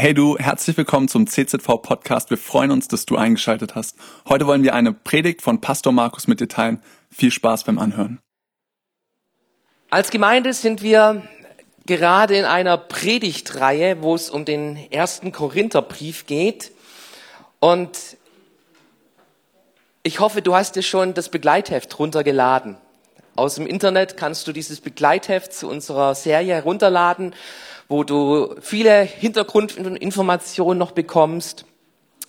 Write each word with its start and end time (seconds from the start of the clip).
Hey 0.00 0.14
du, 0.14 0.38
herzlich 0.38 0.78
willkommen 0.78 1.08
zum 1.08 1.26
CZV 1.26 1.82
Podcast. 1.82 2.30
Wir 2.30 2.38
freuen 2.38 2.70
uns, 2.70 2.88
dass 2.88 3.04
du 3.04 3.16
eingeschaltet 3.16 3.74
hast. 3.74 3.98
Heute 4.26 4.46
wollen 4.46 4.62
wir 4.62 4.72
eine 4.72 4.94
Predigt 4.94 5.42
von 5.42 5.60
Pastor 5.60 5.92
Markus 5.92 6.26
mit 6.26 6.40
dir 6.40 6.48
teilen. 6.48 6.82
Viel 7.10 7.30
Spaß 7.30 7.64
beim 7.64 7.78
Anhören. 7.78 8.18
Als 9.90 10.10
Gemeinde 10.10 10.54
sind 10.54 10.80
wir 10.80 11.22
gerade 11.84 12.34
in 12.34 12.46
einer 12.46 12.78
Predigtreihe, 12.78 14.00
wo 14.00 14.14
es 14.14 14.30
um 14.30 14.46
den 14.46 14.78
ersten 14.90 15.32
Korintherbrief 15.32 16.24
geht. 16.24 16.72
Und 17.58 18.16
ich 20.02 20.18
hoffe, 20.18 20.40
du 20.40 20.54
hast 20.54 20.76
dir 20.76 20.82
schon 20.82 21.12
das 21.12 21.28
Begleitheft 21.28 21.98
runtergeladen. 21.98 22.78
Aus 23.36 23.56
dem 23.56 23.66
Internet 23.66 24.16
kannst 24.16 24.48
du 24.48 24.52
dieses 24.52 24.80
Begleitheft 24.80 25.52
zu 25.52 25.68
unserer 25.68 26.14
Serie 26.14 26.54
herunterladen 26.54 27.34
wo 27.90 28.04
du 28.04 28.54
viele 28.60 29.02
Hintergrundinformationen 29.02 30.78
noch 30.78 30.92
bekommst, 30.92 31.64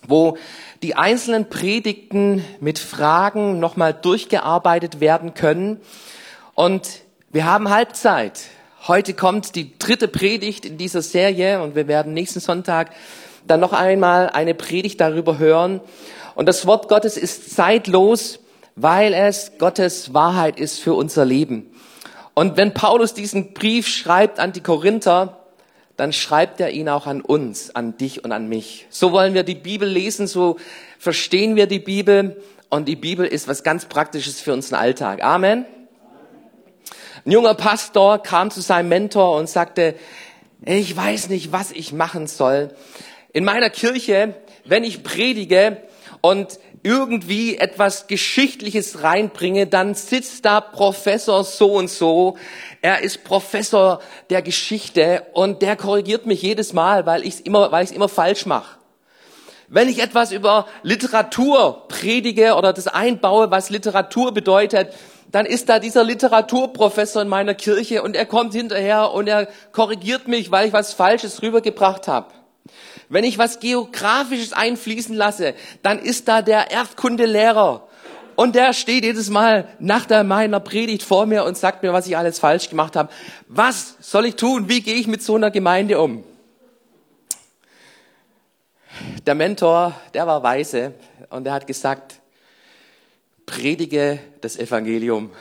wo 0.07 0.35
die 0.81 0.95
einzelnen 0.95 1.49
Predigten 1.49 2.43
mit 2.59 2.79
Fragen 2.79 3.59
nochmal 3.59 3.93
durchgearbeitet 3.93 4.99
werden 4.99 5.35
können. 5.35 5.79
Und 6.55 6.89
wir 7.29 7.45
haben 7.45 7.69
Halbzeit. 7.69 8.41
Heute 8.87 9.13
kommt 9.13 9.55
die 9.55 9.77
dritte 9.77 10.07
Predigt 10.07 10.65
in 10.65 10.79
dieser 10.79 11.03
Serie 11.03 11.61
und 11.61 11.75
wir 11.75 11.87
werden 11.87 12.15
nächsten 12.15 12.39
Sonntag 12.39 12.89
dann 13.45 13.59
noch 13.59 13.73
einmal 13.73 14.31
eine 14.31 14.55
Predigt 14.55 14.99
darüber 14.99 15.37
hören. 15.37 15.79
Und 16.33 16.47
das 16.47 16.65
Wort 16.65 16.87
Gottes 16.89 17.17
ist 17.17 17.55
zeitlos, 17.55 18.39
weil 18.75 19.13
es 19.13 19.51
Gottes 19.59 20.11
Wahrheit 20.11 20.59
ist 20.59 20.79
für 20.79 20.95
unser 20.95 21.23
Leben. 21.23 21.67
Und 22.33 22.57
wenn 22.57 22.73
Paulus 22.73 23.13
diesen 23.13 23.53
Brief 23.53 23.87
schreibt 23.87 24.39
an 24.39 24.53
die 24.53 24.61
Korinther, 24.61 25.37
dann 26.01 26.13
schreibt 26.13 26.59
er 26.59 26.71
ihn 26.71 26.89
auch 26.89 27.05
an 27.05 27.21
uns, 27.21 27.75
an 27.75 27.95
dich 27.95 28.23
und 28.23 28.31
an 28.31 28.49
mich. 28.49 28.87
So 28.89 29.11
wollen 29.11 29.35
wir 29.35 29.43
die 29.43 29.53
Bibel 29.53 29.87
lesen, 29.87 30.25
so 30.25 30.57
verstehen 30.97 31.55
wir 31.55 31.67
die 31.67 31.77
Bibel 31.77 32.41
und 32.69 32.87
die 32.87 32.95
Bibel 32.95 33.23
ist 33.23 33.47
was 33.47 33.61
ganz 33.61 33.85
Praktisches 33.85 34.41
für 34.41 34.51
unseren 34.51 34.79
Alltag. 34.79 35.23
Amen. 35.23 35.63
Ein 37.23 37.31
junger 37.31 37.53
Pastor 37.53 38.17
kam 38.17 38.49
zu 38.49 38.61
seinem 38.61 38.89
Mentor 38.89 39.37
und 39.37 39.47
sagte, 39.47 39.93
ich 40.65 40.97
weiß 40.97 41.29
nicht, 41.29 41.51
was 41.51 41.71
ich 41.71 41.93
machen 41.93 42.25
soll. 42.25 42.73
In 43.31 43.43
meiner 43.43 43.69
Kirche, 43.69 44.33
wenn 44.65 44.83
ich 44.83 45.03
predige 45.03 45.77
und 46.21 46.57
irgendwie 46.81 47.57
etwas 47.57 48.07
Geschichtliches 48.07 49.03
reinbringe, 49.03 49.67
dann 49.67 49.93
sitzt 49.93 50.45
da 50.45 50.61
Professor 50.61 51.43
so 51.43 51.73
und 51.73 51.91
so. 51.91 52.37
Er 52.81 53.01
ist 53.01 53.23
Professor 53.23 54.01
der 54.31 54.41
Geschichte 54.41 55.23
und 55.33 55.61
der 55.61 55.75
korrigiert 55.75 56.25
mich 56.25 56.41
jedes 56.41 56.73
Mal, 56.73 57.05
weil 57.05 57.23
ich 57.23 57.35
es 57.35 57.39
immer, 57.41 57.71
weil 57.71 57.85
ich 57.85 57.93
immer 57.93 58.09
falsch 58.09 58.47
mache. 58.47 58.77
Wenn 59.67 59.87
ich 59.87 60.01
etwas 60.01 60.31
über 60.31 60.67
Literatur 60.81 61.87
predige 61.87 62.55
oder 62.55 62.73
das 62.73 62.87
einbaue, 62.87 63.51
was 63.51 63.69
Literatur 63.69 64.33
bedeutet, 64.33 64.93
dann 65.31 65.45
ist 65.45 65.69
da 65.69 65.79
dieser 65.79 66.03
Literaturprofessor 66.03 67.21
in 67.21 67.29
meiner 67.29 67.53
Kirche 67.53 68.01
und 68.01 68.15
er 68.15 68.25
kommt 68.25 68.53
hinterher 68.53 69.11
und 69.11 69.27
er 69.27 69.47
korrigiert 69.71 70.27
mich, 70.27 70.51
weil 70.51 70.67
ich 70.67 70.73
was 70.73 70.91
Falsches 70.91 71.41
rübergebracht 71.41 72.07
habe. 72.07 72.33
Wenn 73.07 73.23
ich 73.23 73.37
was 73.37 73.59
Geografisches 73.59 74.53
einfließen 74.53 75.15
lasse, 75.15 75.53
dann 75.83 75.99
ist 75.99 76.27
da 76.27 76.41
der 76.41 76.71
Erdkundelehrer. 76.71 77.87
Und 78.35 78.55
der 78.55 78.73
steht 78.73 79.03
jedes 79.03 79.29
Mal 79.29 79.67
nach 79.79 80.05
der 80.05 80.23
meiner 80.23 80.59
Predigt 80.59 81.03
vor 81.03 81.25
mir 81.25 81.43
und 81.43 81.57
sagt 81.57 81.83
mir, 81.83 81.93
was 81.93 82.07
ich 82.07 82.17
alles 82.17 82.39
falsch 82.39 82.69
gemacht 82.69 82.95
habe. 82.95 83.09
Was 83.47 83.95
soll 83.99 84.25
ich 84.25 84.35
tun? 84.35 84.69
Wie 84.69 84.81
gehe 84.81 84.95
ich 84.95 85.07
mit 85.07 85.21
so 85.21 85.35
einer 85.35 85.51
Gemeinde 85.51 85.99
um? 85.99 86.23
Der 89.25 89.35
Mentor, 89.35 89.93
der 90.13 90.27
war 90.27 90.43
weise 90.43 90.93
und 91.29 91.45
er 91.47 91.53
hat 91.53 91.67
gesagt, 91.67 92.15
predige 93.45 94.19
das 94.41 94.57
Evangelium. 94.57 95.31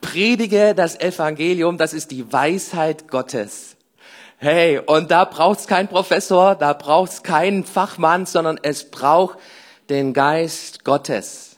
Predige 0.00 0.74
das 0.74 0.98
Evangelium, 1.00 1.78
das 1.78 1.94
ist 1.94 2.10
die 2.10 2.32
Weisheit 2.32 3.08
Gottes. 3.08 3.76
Hey, 4.38 4.78
und 4.78 5.12
da 5.12 5.24
braucht's 5.24 5.68
keinen 5.68 5.88
Professor, 5.88 6.56
da 6.56 6.72
braucht's 6.72 7.22
keinen 7.22 7.64
Fachmann, 7.64 8.26
sondern 8.26 8.58
es 8.60 8.90
braucht 8.90 9.38
den 9.88 10.12
Geist 10.12 10.84
Gottes. 10.84 11.51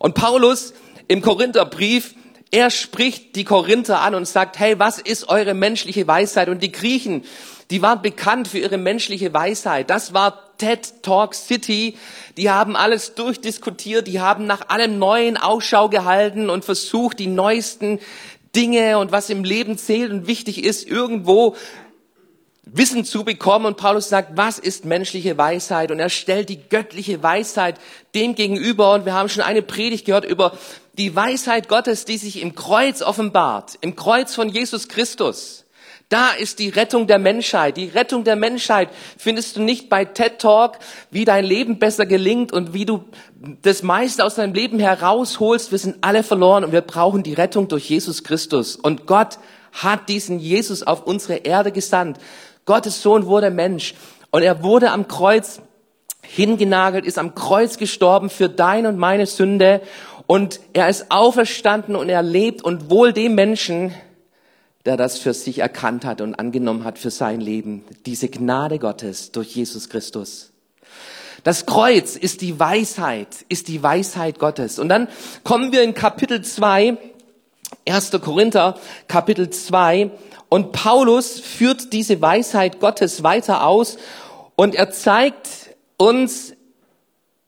Und 0.00 0.14
Paulus 0.14 0.72
im 1.08 1.20
Korintherbrief, 1.20 2.14
er 2.50 2.70
spricht 2.70 3.36
die 3.36 3.44
Korinther 3.44 4.00
an 4.00 4.14
und 4.14 4.26
sagt, 4.26 4.58
hey, 4.58 4.78
was 4.78 4.98
ist 4.98 5.28
eure 5.28 5.52
menschliche 5.52 6.06
Weisheit? 6.06 6.48
Und 6.48 6.62
die 6.62 6.72
Griechen, 6.72 7.22
die 7.70 7.82
waren 7.82 8.00
bekannt 8.00 8.48
für 8.48 8.58
ihre 8.58 8.78
menschliche 8.78 9.34
Weisheit. 9.34 9.90
Das 9.90 10.14
war 10.14 10.56
TED 10.56 11.02
Talk 11.02 11.34
City. 11.34 11.98
Die 12.38 12.48
haben 12.48 12.76
alles 12.76 13.14
durchdiskutiert, 13.14 14.06
die 14.06 14.20
haben 14.20 14.46
nach 14.46 14.70
allem 14.70 14.98
Neuen 14.98 15.36
Ausschau 15.36 15.90
gehalten 15.90 16.48
und 16.48 16.64
versucht, 16.64 17.18
die 17.18 17.26
neuesten 17.26 18.00
Dinge 18.56 18.98
und 18.98 19.12
was 19.12 19.28
im 19.28 19.44
Leben 19.44 19.76
zählt 19.76 20.10
und 20.10 20.26
wichtig 20.26 20.64
ist, 20.64 20.88
irgendwo 20.88 21.56
Wissen 22.62 23.04
zu 23.04 23.24
bekommen. 23.24 23.66
Und 23.66 23.76
Paulus 23.76 24.08
sagt, 24.08 24.36
was 24.36 24.58
ist 24.58 24.84
menschliche 24.84 25.36
Weisheit? 25.38 25.90
Und 25.90 25.98
er 25.98 26.10
stellt 26.10 26.48
die 26.48 26.60
göttliche 26.68 27.22
Weisheit 27.22 27.78
dem 28.14 28.34
gegenüber. 28.34 28.94
Und 28.94 29.06
wir 29.06 29.14
haben 29.14 29.28
schon 29.28 29.42
eine 29.42 29.62
Predigt 29.62 30.06
gehört 30.06 30.24
über 30.24 30.52
die 30.98 31.14
Weisheit 31.14 31.68
Gottes, 31.68 32.04
die 32.04 32.18
sich 32.18 32.42
im 32.42 32.54
Kreuz 32.54 33.02
offenbart, 33.02 33.78
im 33.80 33.96
Kreuz 33.96 34.34
von 34.34 34.48
Jesus 34.48 34.88
Christus. 34.88 35.64
Da 36.10 36.30
ist 36.32 36.58
die 36.58 36.70
Rettung 36.70 37.06
der 37.06 37.20
Menschheit. 37.20 37.76
Die 37.76 37.86
Rettung 37.86 38.24
der 38.24 38.34
Menschheit 38.34 38.88
findest 39.16 39.56
du 39.56 39.62
nicht 39.62 39.88
bei 39.88 40.04
TED 40.04 40.40
Talk, 40.40 40.80
wie 41.12 41.24
dein 41.24 41.44
Leben 41.44 41.78
besser 41.78 42.04
gelingt 42.04 42.52
und 42.52 42.74
wie 42.74 42.84
du 42.84 43.04
das 43.62 43.84
meiste 43.84 44.24
aus 44.24 44.34
deinem 44.34 44.52
Leben 44.52 44.80
herausholst. 44.80 45.70
Wir 45.70 45.78
sind 45.78 45.98
alle 46.00 46.24
verloren 46.24 46.64
und 46.64 46.72
wir 46.72 46.80
brauchen 46.80 47.22
die 47.22 47.34
Rettung 47.34 47.68
durch 47.68 47.88
Jesus 47.88 48.24
Christus. 48.24 48.74
Und 48.74 49.06
Gott 49.06 49.38
hat 49.72 50.08
diesen 50.08 50.40
Jesus 50.40 50.82
auf 50.82 51.06
unsere 51.06 51.36
Erde 51.36 51.70
gesandt, 51.70 52.18
Gottes 52.70 53.02
Sohn 53.02 53.26
wurde 53.26 53.50
Mensch 53.50 53.94
und 54.30 54.42
er 54.42 54.62
wurde 54.62 54.92
am 54.92 55.08
Kreuz 55.08 55.60
hingenagelt, 56.22 57.04
ist 57.04 57.18
am 57.18 57.34
Kreuz 57.34 57.78
gestorben 57.78 58.30
für 58.30 58.48
deine 58.48 58.90
und 58.90 58.96
meine 58.96 59.26
Sünde 59.26 59.80
und 60.28 60.60
er 60.72 60.88
ist 60.88 61.10
auferstanden 61.10 61.96
und 61.96 62.08
er 62.08 62.22
lebt 62.22 62.62
und 62.62 62.88
wohl 62.88 63.12
dem 63.12 63.34
Menschen, 63.34 63.92
der 64.84 64.96
das 64.96 65.18
für 65.18 65.34
sich 65.34 65.58
erkannt 65.58 66.04
hat 66.04 66.20
und 66.20 66.36
angenommen 66.36 66.84
hat 66.84 66.96
für 66.96 67.10
sein 67.10 67.40
Leben. 67.40 67.84
Diese 68.06 68.28
Gnade 68.28 68.78
Gottes 68.78 69.32
durch 69.32 69.56
Jesus 69.56 69.88
Christus. 69.88 70.52
Das 71.42 71.66
Kreuz 71.66 72.14
ist 72.14 72.40
die 72.40 72.60
Weisheit, 72.60 73.46
ist 73.48 73.66
die 73.66 73.82
Weisheit 73.82 74.38
Gottes. 74.38 74.78
Und 74.78 74.90
dann 74.90 75.08
kommen 75.42 75.72
wir 75.72 75.82
in 75.82 75.94
Kapitel 75.94 76.40
2, 76.40 76.98
1. 77.86 78.10
Korinther, 78.22 78.78
Kapitel 79.08 79.50
2, 79.50 80.10
und 80.48 80.72
Paulus 80.72 81.40
führt 81.40 81.92
diese 81.92 82.20
Weisheit 82.20 82.80
Gottes 82.80 83.22
weiter 83.22 83.66
aus 83.66 83.98
und 84.56 84.74
er 84.74 84.90
zeigt 84.90 85.48
uns, 85.96 86.54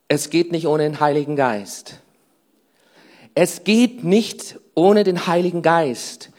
es 0.08 0.30
geht 0.30 0.52
nicht 0.52 0.66
ohne 0.66 0.84
den 0.84 1.00
Heiligen 1.00 1.36
Geist. 1.36 2.00
Es 3.34 3.64
geht 3.64 4.04
nicht 4.04 4.58
ohne 4.74 5.04
den 5.04 5.26
Heiligen 5.26 5.62
Geist. 5.62 6.30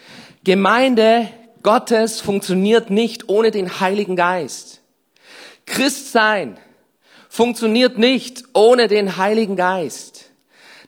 Gemeinde 0.43 1.29
Gottes 1.63 2.21
funktioniert 2.21 2.89
nicht 2.89 3.29
ohne 3.29 3.51
den 3.51 3.79
Heiligen 3.79 4.15
Geist. 4.15 4.81
Christsein 5.65 6.57
funktioniert 7.29 7.97
nicht 7.97 8.43
ohne 8.53 8.87
den 8.87 9.17
Heiligen 9.17 9.55
Geist. 9.55 10.25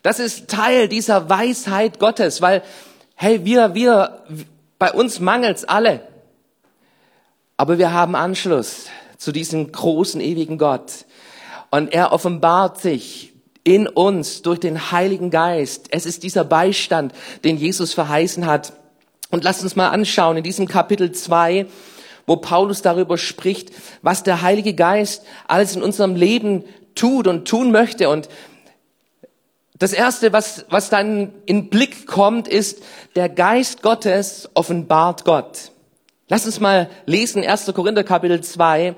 Das 0.03 0.19
ist 0.19 0.47
Teil 0.47 0.87
dieser 0.87 1.29
Weisheit 1.29 1.99
Gottes, 1.99 2.41
weil, 2.41 2.61
hey, 3.15 3.45
wir, 3.45 3.73
wir, 3.73 4.23
bei 4.77 4.91
uns 4.91 5.19
mangelt's 5.19 5.63
alle. 5.63 6.01
Aber 7.57 7.77
wir 7.77 7.93
haben 7.93 8.15
Anschluss 8.15 8.87
zu 9.17 9.31
diesem 9.31 9.71
großen, 9.71 10.19
ewigen 10.19 10.57
Gott. 10.57 11.05
Und 11.71 11.93
er 11.93 12.11
offenbart 12.11 12.79
sich 12.79 13.33
in 13.63 13.87
uns 13.87 14.41
durch 14.41 14.59
den 14.59 14.91
Heiligen 14.91 15.31
Geist. 15.31 15.87
Es 15.89 16.05
ist 16.05 16.23
dieser 16.23 16.43
Beistand, 16.43 17.13
den 17.43 17.57
Jesus 17.57 17.93
verheißen 17.93 18.45
hat. 18.45 18.73
Und 19.31 19.43
lasst 19.43 19.63
uns 19.63 19.75
mal 19.75 19.89
anschauen 19.89 20.37
in 20.37 20.43
diesem 20.43 20.67
Kapitel 20.67 21.11
2, 21.11 21.65
wo 22.27 22.35
Paulus 22.37 22.81
darüber 22.81 23.17
spricht, 23.17 23.71
was 24.01 24.23
der 24.23 24.41
Heilige 24.41 24.73
Geist 24.73 25.23
alles 25.47 25.75
in 25.75 25.81
unserem 25.81 26.15
Leben 26.15 26.63
tut 26.93 27.27
und 27.27 27.47
tun 27.47 27.71
möchte. 27.71 28.09
Und 28.09 28.29
das 29.77 29.91
erste, 29.91 30.31
was, 30.31 30.65
was 30.69 30.89
dann 30.89 31.33
in 31.45 31.69
Blick 31.69 32.07
kommt, 32.07 32.47
ist, 32.47 32.81
der 33.15 33.27
Geist 33.27 33.81
Gottes 33.81 34.49
offenbart 34.53 35.25
Gott. 35.25 35.71
Lass 36.27 36.45
uns 36.45 36.59
mal 36.59 36.89
lesen, 37.05 37.43
1. 37.43 37.71
Korinther 37.75 38.03
Kapitel 38.03 38.41
2, 38.41 38.95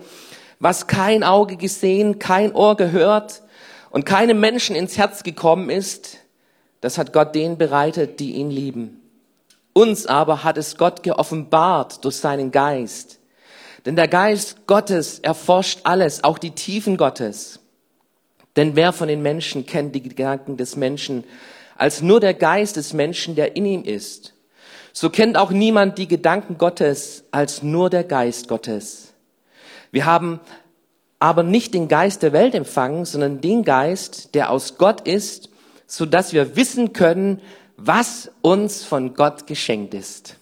was 0.60 0.88
kein 0.88 1.24
Auge 1.24 1.58
gesehen, 1.58 2.20
kein 2.20 2.54
Ohr 2.54 2.78
gehört 2.78 3.42
und 3.90 4.06
keinem 4.06 4.40
Menschen 4.40 4.76
ins 4.76 4.98
Herz 4.98 5.24
gekommen 5.24 5.70
ist, 5.70 6.20
das 6.82 6.98
hat 6.98 7.12
Gott 7.12 7.34
denen 7.34 7.58
bereitet, 7.58 8.20
die 8.20 8.34
ihn 8.36 8.52
lieben. 8.52 9.02
Uns 9.74 10.06
aber 10.06 10.44
hat 10.44 10.58
es 10.58 10.78
Gott 10.78 11.04
geoffenbart 11.04 12.06
durch 12.06 12.18
seinen 12.18 12.52
Geist. 12.52 13.20
Denn 13.86 13.96
der 13.96 14.08
Geist 14.08 14.68
Gottes 14.68 15.20
erforscht 15.20 15.82
alles, 15.84 16.24
auch 16.24 16.38
die 16.38 16.52
Tiefen 16.52 16.98
Gottes. 16.98 17.60
Denn 18.58 18.76
wer 18.76 18.92
von 18.92 19.08
den 19.08 19.22
Menschen 19.22 19.66
kennt 19.66 19.96
die 19.96 20.02
Gedanken 20.02 20.58
des 20.58 20.76
Menschen 20.76 21.24
als 21.78 22.02
nur 22.02 22.20
der 22.20 22.34
Geist 22.34 22.76
des 22.76 22.92
Menschen, 22.92 23.36
der 23.36 23.56
in 23.56 23.66
ihm 23.66 23.84
ist? 23.84 24.34
So 24.92 25.12
kennt 25.12 25.38
auch 25.38 25.52
niemand 25.52 26.00
die 26.00 26.08
Gedanken 26.08 26.58
Gottes 26.58 27.24
als 27.30 27.62
nur 27.62 27.92
der 27.92 28.04
Geist 28.04 28.48
Gottes. 28.48 29.14
Wir 29.92 30.06
haben 30.06 30.40
aber 31.20 31.44
nicht 31.44 31.76
den 31.76 31.88
Geist 31.88 32.24
der 32.24 32.34
Welt 32.34 32.56
empfangen, 32.56 33.06
sondern 33.06 33.42
den 33.42 33.64
Geist, 33.64 34.34
der 34.34 34.50
aus 34.50 34.78
Gott 34.78 35.08
ist, 35.08 35.50
so 35.86 36.08
dass 36.08 36.34
wir 36.34 36.56
wissen 36.56 36.94
können, 36.94 37.42
was 37.78 38.32
uns 38.42 38.84
von 38.84 39.14
Gott 39.14 39.46
geschenkt 39.46 39.94
ist. 39.94 40.36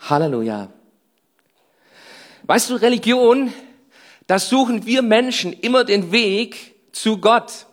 Halleluja. 0.00 0.68
Weißt 2.42 2.70
du, 2.70 2.74
Religion, 2.74 3.52
da 4.26 4.40
suchen 4.40 4.84
wir 4.84 5.02
Menschen 5.02 5.52
immer 5.52 5.84
den 5.84 6.10
Weg 6.10 6.74
zu 6.92 7.18
Gott. 7.18 7.66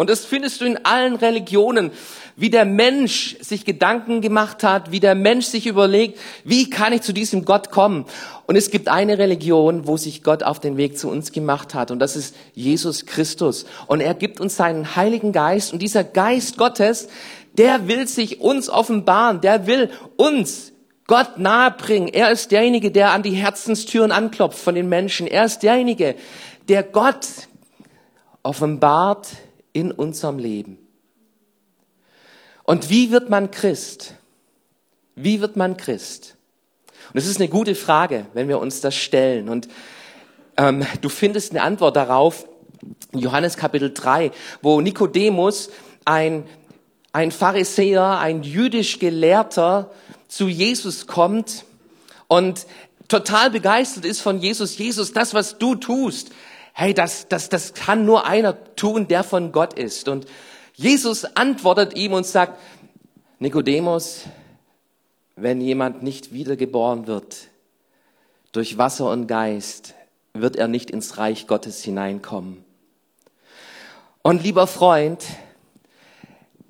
Und 0.00 0.08
das 0.08 0.24
findest 0.24 0.62
du 0.62 0.64
in 0.64 0.82
allen 0.86 1.14
Religionen, 1.16 1.90
wie 2.34 2.48
der 2.48 2.64
Mensch 2.64 3.36
sich 3.40 3.66
Gedanken 3.66 4.22
gemacht 4.22 4.62
hat, 4.62 4.92
wie 4.92 5.00
der 5.00 5.14
Mensch 5.14 5.44
sich 5.44 5.66
überlegt, 5.66 6.18
wie 6.42 6.70
kann 6.70 6.94
ich 6.94 7.02
zu 7.02 7.12
diesem 7.12 7.44
Gott 7.44 7.70
kommen. 7.70 8.06
Und 8.46 8.56
es 8.56 8.70
gibt 8.70 8.88
eine 8.88 9.18
Religion, 9.18 9.86
wo 9.86 9.98
sich 9.98 10.22
Gott 10.22 10.42
auf 10.42 10.58
den 10.58 10.78
Weg 10.78 10.98
zu 10.98 11.10
uns 11.10 11.32
gemacht 11.32 11.74
hat, 11.74 11.90
und 11.90 11.98
das 11.98 12.16
ist 12.16 12.34
Jesus 12.54 13.04
Christus. 13.04 13.66
Und 13.88 14.00
er 14.00 14.14
gibt 14.14 14.40
uns 14.40 14.56
seinen 14.56 14.96
Heiligen 14.96 15.32
Geist, 15.32 15.70
und 15.72 15.80
dieser 15.82 16.02
Geist 16.02 16.56
Gottes, 16.56 17.08
der 17.58 17.86
will 17.86 18.08
sich 18.08 18.40
uns 18.40 18.70
offenbaren, 18.70 19.42
der 19.42 19.66
will 19.66 19.90
uns 20.16 20.72
Gott 21.06 21.38
nahebringen. 21.38 22.08
Er 22.08 22.30
ist 22.30 22.52
derjenige, 22.52 22.90
der 22.90 23.10
an 23.10 23.22
die 23.22 23.32
Herzenstüren 23.32 24.12
anklopft 24.12 24.58
von 24.58 24.74
den 24.74 24.88
Menschen. 24.88 25.26
Er 25.26 25.44
ist 25.44 25.62
derjenige, 25.62 26.14
der 26.70 26.84
Gott 26.84 27.26
offenbart 28.42 29.28
in 29.72 29.92
unserem 29.92 30.38
Leben. 30.38 30.78
Und 32.64 32.90
wie 32.90 33.10
wird 33.10 33.30
man 33.30 33.50
Christ? 33.50 34.14
Wie 35.16 35.40
wird 35.40 35.56
man 35.56 35.76
Christ? 35.76 36.36
Und 37.08 37.16
das 37.16 37.26
ist 37.26 37.38
eine 37.38 37.48
gute 37.48 37.74
Frage, 37.74 38.26
wenn 38.34 38.48
wir 38.48 38.58
uns 38.58 38.80
das 38.80 38.94
stellen. 38.94 39.48
Und 39.48 39.68
ähm, 40.56 40.86
du 41.00 41.08
findest 41.08 41.50
eine 41.50 41.62
Antwort 41.62 41.96
darauf 41.96 42.46
in 43.12 43.18
Johannes 43.18 43.56
Kapitel 43.56 43.92
3, 43.92 44.30
wo 44.62 44.80
Nikodemus, 44.80 45.70
ein, 46.04 46.44
ein 47.12 47.30
Pharisäer, 47.30 48.18
ein 48.18 48.42
jüdisch 48.42 48.98
Gelehrter, 48.98 49.90
zu 50.28 50.48
Jesus 50.48 51.08
kommt 51.08 51.64
und 52.28 52.66
total 53.08 53.50
begeistert 53.50 54.04
ist 54.04 54.20
von 54.20 54.38
Jesus. 54.38 54.78
Jesus, 54.78 55.12
das, 55.12 55.34
was 55.34 55.58
du 55.58 55.74
tust, 55.74 56.30
hey, 56.80 56.94
das, 56.94 57.28
das, 57.28 57.50
das 57.50 57.74
kann 57.74 58.06
nur 58.06 58.24
einer 58.24 58.74
tun, 58.74 59.06
der 59.06 59.22
von 59.22 59.52
Gott 59.52 59.74
ist. 59.74 60.08
Und 60.08 60.24
Jesus 60.72 61.26
antwortet 61.36 61.94
ihm 61.94 62.14
und 62.14 62.24
sagt, 62.24 62.58
Nikodemus, 63.38 64.24
wenn 65.36 65.60
jemand 65.60 66.02
nicht 66.02 66.32
wiedergeboren 66.32 67.06
wird 67.06 67.48
durch 68.52 68.78
Wasser 68.78 69.10
und 69.10 69.26
Geist, 69.26 69.92
wird 70.32 70.56
er 70.56 70.68
nicht 70.68 70.90
ins 70.90 71.18
Reich 71.18 71.46
Gottes 71.46 71.84
hineinkommen. 71.84 72.64
Und 74.22 74.42
lieber 74.42 74.66
Freund, 74.66 75.22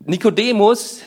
Nikodemus, 0.00 1.02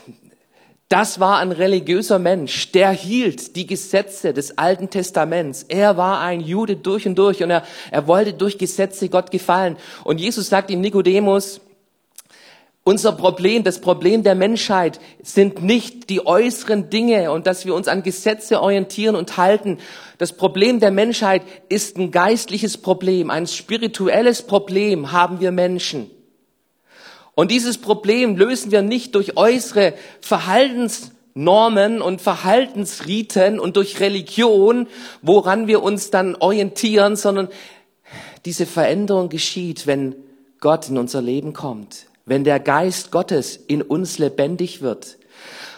das 0.94 1.18
war 1.18 1.38
ein 1.38 1.50
religiöser 1.50 2.20
Mensch, 2.20 2.70
der 2.70 2.92
hielt 2.92 3.56
die 3.56 3.66
Gesetze 3.66 4.32
des 4.32 4.58
Alten 4.58 4.90
Testaments. 4.90 5.64
Er 5.64 5.96
war 5.96 6.20
ein 6.20 6.40
Jude 6.40 6.76
durch 6.76 7.04
und 7.04 7.16
durch 7.16 7.42
und 7.42 7.50
er, 7.50 7.64
er 7.90 8.06
wollte 8.06 8.32
durch 8.32 8.58
Gesetze 8.58 9.08
Gott 9.08 9.32
gefallen. 9.32 9.76
Und 10.04 10.20
Jesus 10.20 10.48
sagt 10.48 10.70
ihm, 10.70 10.80
Nikodemus, 10.80 11.60
unser 12.84 13.10
Problem, 13.10 13.64
das 13.64 13.80
Problem 13.80 14.22
der 14.22 14.36
Menschheit 14.36 15.00
sind 15.20 15.64
nicht 15.64 16.10
die 16.10 16.24
äußeren 16.24 16.90
Dinge 16.90 17.32
und 17.32 17.48
dass 17.48 17.66
wir 17.66 17.74
uns 17.74 17.88
an 17.88 18.04
Gesetze 18.04 18.62
orientieren 18.62 19.16
und 19.16 19.36
halten. 19.36 19.78
Das 20.18 20.36
Problem 20.36 20.78
der 20.78 20.92
Menschheit 20.92 21.42
ist 21.68 21.96
ein 21.96 22.12
geistliches 22.12 22.78
Problem, 22.78 23.30
ein 23.30 23.48
spirituelles 23.48 24.42
Problem 24.42 25.10
haben 25.10 25.40
wir 25.40 25.50
Menschen. 25.50 26.08
Und 27.34 27.50
dieses 27.50 27.78
Problem 27.78 28.36
lösen 28.36 28.70
wir 28.70 28.82
nicht 28.82 29.14
durch 29.14 29.36
äußere 29.36 29.94
Verhaltensnormen 30.20 32.00
und 32.00 32.20
Verhaltensriten 32.20 33.58
und 33.58 33.76
durch 33.76 34.00
Religion, 34.00 34.86
woran 35.22 35.66
wir 35.66 35.82
uns 35.82 36.10
dann 36.10 36.36
orientieren, 36.36 37.16
sondern 37.16 37.48
diese 38.44 38.66
Veränderung 38.66 39.28
geschieht, 39.30 39.86
wenn 39.86 40.14
Gott 40.60 40.88
in 40.88 40.98
unser 40.98 41.22
Leben 41.22 41.52
kommt, 41.52 42.06
wenn 42.24 42.44
der 42.44 42.60
Geist 42.60 43.10
Gottes 43.10 43.56
in 43.56 43.82
uns 43.82 44.18
lebendig 44.18 44.80
wird. 44.80 45.18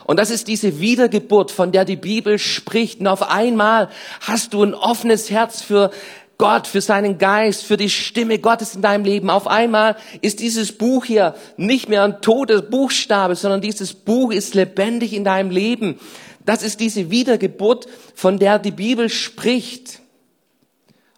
Und 0.04 0.20
das 0.20 0.30
ist 0.30 0.46
diese 0.46 0.78
Wiedergeburt, 0.78 1.50
von 1.50 1.72
der 1.72 1.84
die 1.84 1.96
Bibel 1.96 2.38
spricht. 2.38 3.00
Und 3.00 3.08
auf 3.08 3.28
einmal 3.28 3.88
hast 4.20 4.54
du 4.54 4.62
ein 4.62 4.74
offenes 4.74 5.30
Herz 5.30 5.62
für 5.62 5.90
Gott, 6.38 6.66
für 6.66 6.80
seinen 6.80 7.18
Geist, 7.18 7.64
für 7.64 7.76
die 7.76 7.88
Stimme 7.88 8.38
Gottes 8.38 8.74
in 8.74 8.82
deinem 8.82 9.04
Leben. 9.04 9.30
Auf 9.30 9.46
einmal 9.46 9.96
ist 10.20 10.40
dieses 10.40 10.72
Buch 10.72 11.04
hier 11.04 11.34
nicht 11.56 11.88
mehr 11.88 12.02
ein 12.02 12.20
toter 12.20 12.60
Buchstabe, 12.60 13.36
sondern 13.36 13.60
dieses 13.60 13.94
Buch 13.94 14.32
ist 14.32 14.54
lebendig 14.54 15.14
in 15.14 15.24
deinem 15.24 15.50
Leben. 15.50 15.98
Das 16.44 16.62
ist 16.62 16.80
diese 16.80 17.10
Wiedergeburt, 17.10 17.86
von 18.14 18.38
der 18.38 18.58
die 18.58 18.70
Bibel 18.70 19.08
spricht. 19.08 20.00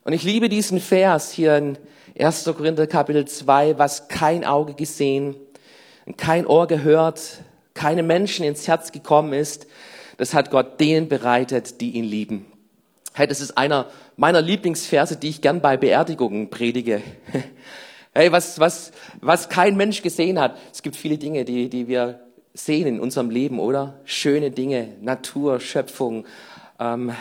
Und 0.04 0.12
ich 0.12 0.22
liebe 0.22 0.48
diesen 0.48 0.80
Vers 0.80 1.32
hier 1.32 1.56
in 1.56 1.78
1. 2.18 2.44
Korinther 2.44 2.86
Kapitel 2.86 3.26
2, 3.26 3.78
was 3.78 4.08
kein 4.08 4.44
Auge 4.44 4.74
gesehen, 4.74 5.36
kein 6.16 6.46
Ohr 6.46 6.66
gehört, 6.66 7.20
keine 7.74 8.02
Menschen 8.02 8.44
ins 8.44 8.66
Herz 8.66 8.92
gekommen 8.92 9.32
ist, 9.32 9.66
das 10.16 10.34
hat 10.34 10.50
Gott 10.50 10.80
denen 10.80 11.08
bereitet, 11.08 11.80
die 11.80 11.92
ihn 11.92 12.04
lieben. 12.04 12.46
Hey, 13.12 13.26
das 13.26 13.40
ist 13.40 13.58
einer 13.58 13.86
meiner 14.18 14.42
Lieblingsverse, 14.42 15.16
die 15.16 15.28
ich 15.28 15.40
gern 15.40 15.62
bei 15.62 15.78
Beerdigungen 15.78 16.50
predige. 16.50 17.00
Hey, 18.14 18.32
was, 18.32 18.58
was, 18.58 18.90
was 19.20 19.48
kein 19.48 19.76
Mensch 19.76 20.02
gesehen 20.02 20.40
hat. 20.40 20.56
Es 20.72 20.82
gibt 20.82 20.96
viele 20.96 21.18
Dinge, 21.18 21.44
die, 21.44 21.68
die 21.68 21.86
wir 21.86 22.18
sehen 22.52 22.88
in 22.88 23.00
unserem 23.00 23.30
Leben, 23.30 23.60
oder? 23.60 24.00
Schöne 24.04 24.50
Dinge, 24.50 24.88
Natur, 25.00 25.60
Schöpfung, 25.60 26.24
ähm, 26.80 27.12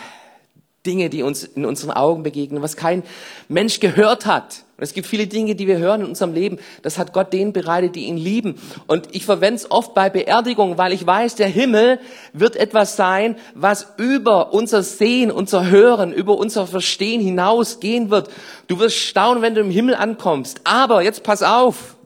Dinge, 0.86 1.08
die 1.08 1.22
uns 1.22 1.44
in 1.44 1.66
unseren 1.66 1.92
Augen 1.92 2.24
begegnen, 2.24 2.62
was 2.62 2.74
kein 2.74 3.04
Mensch 3.48 3.78
gehört 3.78 4.26
hat. 4.26 4.64
Und 4.78 4.84
es 4.84 4.94
gibt 4.94 5.08
viele 5.08 5.26
Dinge, 5.26 5.56
die 5.56 5.66
wir 5.66 5.78
hören 5.78 6.02
in 6.02 6.06
unserem 6.06 6.32
Leben. 6.32 6.58
Das 6.82 6.98
hat 6.98 7.12
Gott 7.12 7.32
denen 7.32 7.52
bereitet, 7.52 7.96
die 7.96 8.04
ihn 8.04 8.16
lieben. 8.16 8.60
Und 8.86 9.08
ich 9.10 9.24
verwende 9.24 9.56
es 9.56 9.68
oft 9.72 9.92
bei 9.92 10.08
Beerdigungen, 10.08 10.78
weil 10.78 10.92
ich 10.92 11.04
weiß, 11.04 11.34
der 11.34 11.48
Himmel 11.48 11.98
wird 12.32 12.54
etwas 12.54 12.94
sein, 12.94 13.34
was 13.56 13.94
über 13.96 14.54
unser 14.54 14.84
Sehen, 14.84 15.32
unser 15.32 15.68
Hören, 15.68 16.12
über 16.12 16.38
unser 16.38 16.68
Verstehen 16.68 17.20
hinausgehen 17.20 18.10
wird. 18.10 18.30
Du 18.68 18.78
wirst 18.78 18.98
staunen, 18.98 19.42
wenn 19.42 19.56
du 19.56 19.62
im 19.62 19.70
Himmel 19.72 19.96
ankommst. 19.96 20.60
Aber 20.62 21.02
jetzt 21.02 21.24
pass 21.24 21.42
auf. 21.42 21.96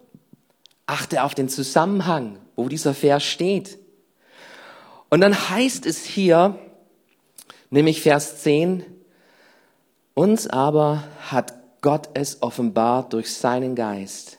Achte 0.87 1.25
auf 1.25 1.35
den 1.35 1.51
Zusammenhang, 1.51 2.39
wo 2.57 2.71
dieser 2.71 2.95
Vers 2.95 3.23
steht. 3.23 3.79
Und 5.11 5.21
dann 5.21 5.35
heißt 5.51 5.85
es 5.85 6.07
hier, 6.07 6.59
nämlich 7.69 8.01
Vers 8.01 8.41
10, 8.41 8.83
uns 10.15 10.47
aber 10.47 11.05
hat 11.31 11.62
Gott 11.83 12.09
es 12.15 12.43
offenbart 12.43 13.13
durch 13.13 13.35
seinen 13.35 13.75
Geist. 13.75 14.39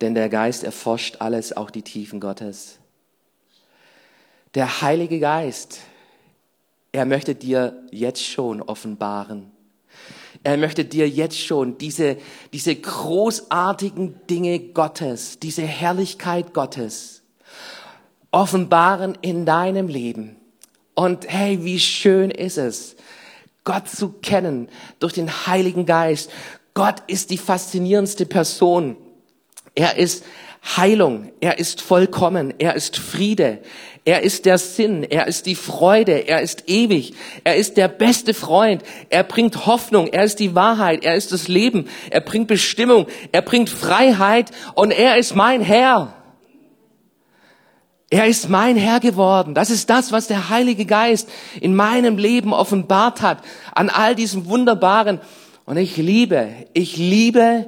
Denn 0.00 0.14
der 0.14 0.30
Geist 0.30 0.64
erforscht 0.64 1.16
alles, 1.18 1.54
auch 1.54 1.70
die 1.70 1.82
Tiefen 1.82 2.20
Gottes. 2.20 2.78
Der 4.54 4.80
Heilige 4.80 5.20
Geist, 5.20 5.80
er 6.92 7.04
möchte 7.04 7.34
dir 7.34 7.82
jetzt 7.90 8.24
schon 8.24 8.62
offenbaren. 8.62 9.50
Er 10.42 10.56
möchte 10.56 10.84
dir 10.84 11.08
jetzt 11.08 11.38
schon 11.38 11.76
diese, 11.76 12.16
diese 12.52 12.74
großartigen 12.74 14.26
Dinge 14.28 14.58
Gottes, 14.60 15.38
diese 15.38 15.62
Herrlichkeit 15.62 16.54
Gottes 16.54 17.22
offenbaren 18.30 19.16
in 19.22 19.46
deinem 19.46 19.88
Leben. 19.88 20.36
Und 20.94 21.26
hey, 21.28 21.64
wie 21.64 21.80
schön 21.80 22.30
ist 22.30 22.58
es, 22.58 22.95
Gott 23.66 23.90
zu 23.90 24.14
kennen 24.22 24.70
durch 25.00 25.12
den 25.12 25.28
Heiligen 25.46 25.84
Geist. 25.84 26.30
Gott 26.72 27.02
ist 27.08 27.28
die 27.30 27.36
faszinierendste 27.36 28.24
Person. 28.24 28.96
Er 29.74 29.98
ist 29.98 30.24
Heilung, 30.76 31.30
er 31.40 31.58
ist 31.58 31.82
vollkommen, 31.82 32.54
er 32.58 32.74
ist 32.74 32.96
Friede, 32.96 33.58
er 34.04 34.22
ist 34.22 34.46
der 34.46 34.58
Sinn, 34.58 35.04
er 35.04 35.26
ist 35.26 35.46
die 35.46 35.54
Freude, 35.54 36.26
er 36.26 36.40
ist 36.40 36.64
ewig, 36.68 37.14
er 37.44 37.56
ist 37.56 37.76
der 37.76 37.88
beste 37.88 38.34
Freund, 38.34 38.82
er 39.10 39.22
bringt 39.22 39.66
Hoffnung, 39.66 40.08
er 40.08 40.24
ist 40.24 40.40
die 40.40 40.54
Wahrheit, 40.54 41.04
er 41.04 41.14
ist 41.14 41.30
das 41.30 41.46
Leben, 41.46 41.88
er 42.10 42.20
bringt 42.20 42.48
Bestimmung, 42.48 43.06
er 43.32 43.42
bringt 43.42 43.68
Freiheit. 43.68 44.50
Und 44.74 44.90
er 44.90 45.18
ist 45.18 45.36
mein 45.36 45.60
Herr. 45.60 46.15
Er 48.08 48.26
ist 48.26 48.48
mein 48.48 48.76
Herr 48.76 49.00
geworden. 49.00 49.54
Das 49.54 49.70
ist 49.70 49.90
das, 49.90 50.12
was 50.12 50.28
der 50.28 50.48
Heilige 50.48 50.86
Geist 50.86 51.28
in 51.60 51.74
meinem 51.74 52.18
Leben 52.18 52.52
offenbart 52.52 53.20
hat, 53.20 53.42
an 53.74 53.90
all 53.90 54.14
diesem 54.14 54.46
Wunderbaren. 54.46 55.20
Und 55.64 55.76
ich 55.76 55.96
liebe, 55.96 56.48
ich 56.72 56.96
liebe 56.96 57.66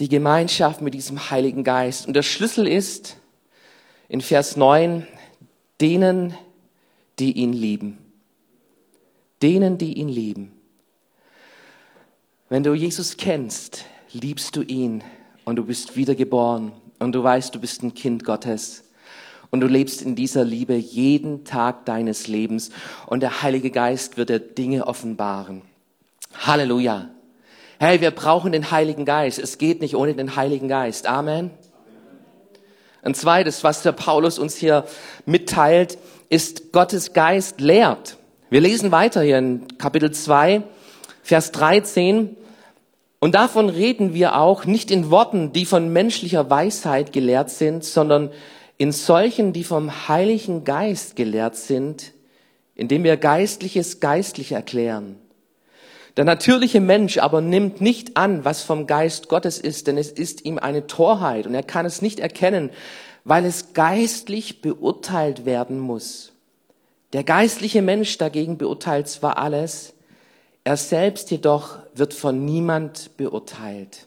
die 0.00 0.08
Gemeinschaft 0.08 0.80
mit 0.80 0.94
diesem 0.94 1.30
Heiligen 1.30 1.64
Geist. 1.64 2.06
Und 2.06 2.14
der 2.14 2.22
Schlüssel 2.22 2.66
ist 2.66 3.16
in 4.08 4.22
Vers 4.22 4.56
9, 4.56 5.06
denen, 5.80 6.34
die 7.18 7.32
ihn 7.32 7.52
lieben. 7.52 7.98
Denen, 9.42 9.76
die 9.76 9.94
ihn 9.94 10.08
lieben. 10.08 10.52
Wenn 12.48 12.62
du 12.62 12.72
Jesus 12.72 13.18
kennst, 13.18 13.84
liebst 14.12 14.56
du 14.56 14.62
ihn 14.62 15.04
und 15.44 15.56
du 15.56 15.64
bist 15.64 15.96
wiedergeboren 15.96 16.72
und 16.98 17.12
du 17.12 17.22
weißt, 17.22 17.54
du 17.54 17.60
bist 17.60 17.82
ein 17.82 17.92
Kind 17.92 18.24
Gottes. 18.24 18.84
Und 19.50 19.60
du 19.60 19.66
lebst 19.66 20.02
in 20.02 20.14
dieser 20.14 20.44
Liebe 20.44 20.74
jeden 20.74 21.44
Tag 21.44 21.86
deines 21.86 22.28
Lebens 22.28 22.70
und 23.06 23.20
der 23.20 23.42
Heilige 23.42 23.70
Geist 23.70 24.16
wird 24.16 24.28
dir 24.28 24.40
Dinge 24.40 24.86
offenbaren. 24.86 25.62
Halleluja. 26.34 27.08
Hey, 27.78 28.00
wir 28.00 28.10
brauchen 28.10 28.52
den 28.52 28.70
Heiligen 28.70 29.04
Geist. 29.04 29.38
Es 29.38 29.56
geht 29.56 29.80
nicht 29.80 29.96
ohne 29.96 30.14
den 30.14 30.36
Heiligen 30.36 30.68
Geist. 30.68 31.06
Amen. 31.06 31.50
Ein 33.02 33.14
zweites, 33.14 33.64
was 33.64 33.82
der 33.82 33.92
Paulus 33.92 34.38
uns 34.38 34.56
hier 34.56 34.84
mitteilt, 35.24 35.98
ist 36.28 36.72
Gottes 36.72 37.12
Geist 37.12 37.60
lehrt. 37.60 38.18
Wir 38.50 38.60
lesen 38.60 38.90
weiter 38.90 39.22
hier 39.22 39.38
in 39.38 39.78
Kapitel 39.78 40.10
2, 40.10 40.62
Vers 41.22 41.52
13. 41.52 42.36
Und 43.20 43.34
davon 43.34 43.68
reden 43.68 44.12
wir 44.12 44.36
auch 44.36 44.64
nicht 44.64 44.90
in 44.90 45.10
Worten, 45.10 45.52
die 45.52 45.64
von 45.64 45.92
menschlicher 45.92 46.50
Weisheit 46.50 47.12
gelehrt 47.12 47.50
sind, 47.50 47.84
sondern 47.84 48.30
in 48.78 48.92
solchen, 48.92 49.52
die 49.52 49.64
vom 49.64 50.08
Heiligen 50.08 50.64
Geist 50.64 51.16
gelehrt 51.16 51.56
sind, 51.56 52.12
indem 52.76 53.02
wir 53.02 53.16
Geistliches 53.16 53.98
geistlich 53.98 54.52
erklären. 54.52 55.16
Der 56.16 56.24
natürliche 56.24 56.80
Mensch 56.80 57.18
aber 57.18 57.40
nimmt 57.40 57.80
nicht 57.80 58.16
an, 58.16 58.44
was 58.44 58.62
vom 58.62 58.86
Geist 58.86 59.28
Gottes 59.28 59.58
ist, 59.58 59.88
denn 59.88 59.98
es 59.98 60.10
ist 60.10 60.44
ihm 60.44 60.58
eine 60.58 60.86
Torheit 60.86 61.46
und 61.46 61.54
er 61.54 61.62
kann 61.62 61.86
es 61.86 62.02
nicht 62.02 62.20
erkennen, 62.20 62.70
weil 63.24 63.44
es 63.44 63.72
geistlich 63.72 64.62
beurteilt 64.62 65.44
werden 65.44 65.78
muss. 65.78 66.32
Der 67.12 67.24
geistliche 67.24 67.82
Mensch 67.82 68.16
dagegen 68.18 68.58
beurteilt 68.58 69.08
zwar 69.08 69.38
alles, 69.38 69.94
er 70.64 70.76
selbst 70.76 71.30
jedoch 71.30 71.78
wird 71.94 72.14
von 72.14 72.44
niemand 72.44 73.16
beurteilt. 73.16 74.06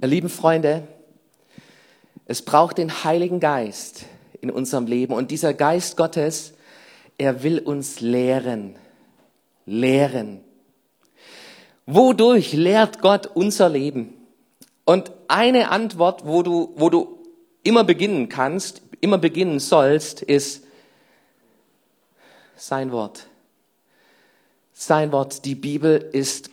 Ihr 0.00 0.08
lieben 0.08 0.28
Freunde, 0.28 0.86
es 2.26 2.42
braucht 2.42 2.78
den 2.78 3.04
Heiligen 3.04 3.40
Geist 3.40 4.06
in 4.40 4.50
unserem 4.50 4.86
Leben. 4.86 5.14
Und 5.14 5.30
dieser 5.30 5.54
Geist 5.54 5.96
Gottes, 5.96 6.54
er 7.18 7.42
will 7.42 7.58
uns 7.58 8.00
lehren. 8.00 8.76
Lehren. 9.66 10.40
Wodurch 11.86 12.52
lehrt 12.52 13.00
Gott 13.00 13.26
unser 13.26 13.68
Leben? 13.68 14.14
Und 14.84 15.12
eine 15.28 15.70
Antwort, 15.70 16.26
wo 16.26 16.42
du, 16.42 16.72
wo 16.76 16.90
du 16.90 17.18
immer 17.62 17.84
beginnen 17.84 18.28
kannst, 18.28 18.82
immer 19.00 19.18
beginnen 19.18 19.58
sollst, 19.60 20.22
ist 20.22 20.64
sein 22.56 22.92
Wort. 22.92 23.26
Sein 24.72 25.12
Wort, 25.12 25.44
die 25.44 25.54
Bibel 25.54 25.96
ist 26.12 26.50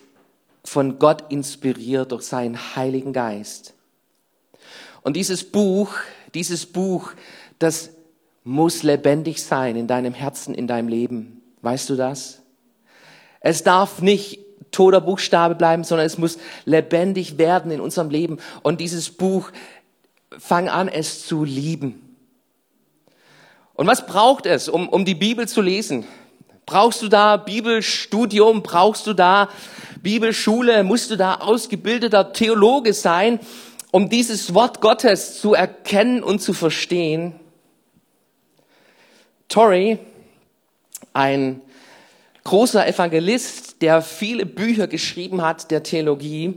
von 0.64 1.00
Gott 1.00 1.32
inspiriert 1.32 2.12
durch 2.12 2.24
seinen 2.24 2.76
Heiligen 2.76 3.14
Geist. 3.14 3.74
Und 5.04 5.16
dieses 5.16 5.44
Buch, 5.44 5.94
dieses 6.34 6.66
Buch, 6.66 7.12
das 7.60 7.92
muss 8.44 8.84
lebendig 8.84 9.44
sein 9.44 9.76
in 9.76 9.88
deinem 9.88 10.14
Herzen, 10.14 10.54
in 10.54 10.68
deinem 10.68 10.88
Leben. 10.88 11.42
Weißt 11.62 11.90
du 11.90 11.96
das? 11.96 12.42
Es 13.40 13.64
darf 13.64 14.02
nicht 14.02 14.40
toter 14.72 15.02
Buchstabe 15.02 15.56
bleiben, 15.56 15.84
sondern 15.84 16.08
es 16.08 16.18
muss 16.18 16.38
lebendig 16.66 17.38
werden 17.38 17.72
in 17.72 17.82
unserem 17.82 18.10
Leben. 18.10 18.40
Und 18.62 18.80
dieses 18.80 19.10
Buch, 19.10 19.52
fang 20.38 20.70
an, 20.70 20.88
es 20.88 21.26
zu 21.26 21.44
lieben. 21.44 22.18
Und 23.74 23.88
was 23.88 24.06
braucht 24.06 24.46
es, 24.46 24.70
um, 24.70 24.88
um 24.88 25.06
die 25.06 25.16
Bibel 25.16 25.48
zu 25.48 25.62
lesen? 25.62 26.06
Brauchst 26.66 27.02
du 27.02 27.10
da 27.10 27.38
Bibelstudium? 27.38 28.64
Brauchst 28.64 29.08
du 29.08 29.14
da 29.14 29.50
Bibelschule? 30.02 30.84
Musst 30.84 31.12
du 31.12 31.18
da 31.18 31.36
ausgebildeter 31.36 32.32
Theologe 32.32 32.94
sein? 32.94 33.40
Um 33.92 34.10
dieses 34.10 34.54
Wort 34.54 34.82
Gottes 34.82 35.40
zu 35.40 35.54
erkennen 35.54 36.24
und 36.24 36.42
zu 36.42 36.54
verstehen. 36.54 37.40
Torrey, 39.50 40.00
ein 41.14 41.62
großer 42.46 42.88
Evangelist, 42.88 43.82
der 43.82 44.02
viele 44.02 44.46
Bücher 44.46 44.88
geschrieben 44.88 45.42
hat 45.42 45.72
der 45.72 45.84
Theologie, 45.84 46.56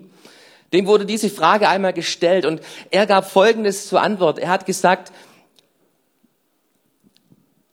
dem 0.73 0.87
wurde 0.87 1.07
diese 1.07 1.29
Frage 1.29 1.69
einmal 1.69 1.93
gestellt 1.93 2.47
und 2.47 2.61
er 2.91 3.07
gab 3.07 3.31
Folgendes 3.31 3.89
zur 3.89 4.01
Antwort. 4.01 4.39
Er 4.39 4.49
hat 4.49 4.67
gesagt, 4.67 5.13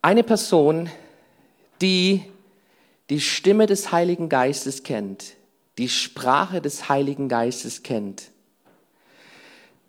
eine 0.02 0.24
Person, 0.24 0.90
die 1.82 2.24
die 3.10 3.20
Stimme 3.20 3.66
des 3.66 3.92
Heiligen 3.92 4.30
Geistes 4.30 4.84
kennt, 4.84 5.34
die 5.78 5.90
Sprache 5.90 6.62
des 6.62 6.90
Heiligen 6.90 7.28
Geistes 7.28 7.84
kennt, 7.84 8.32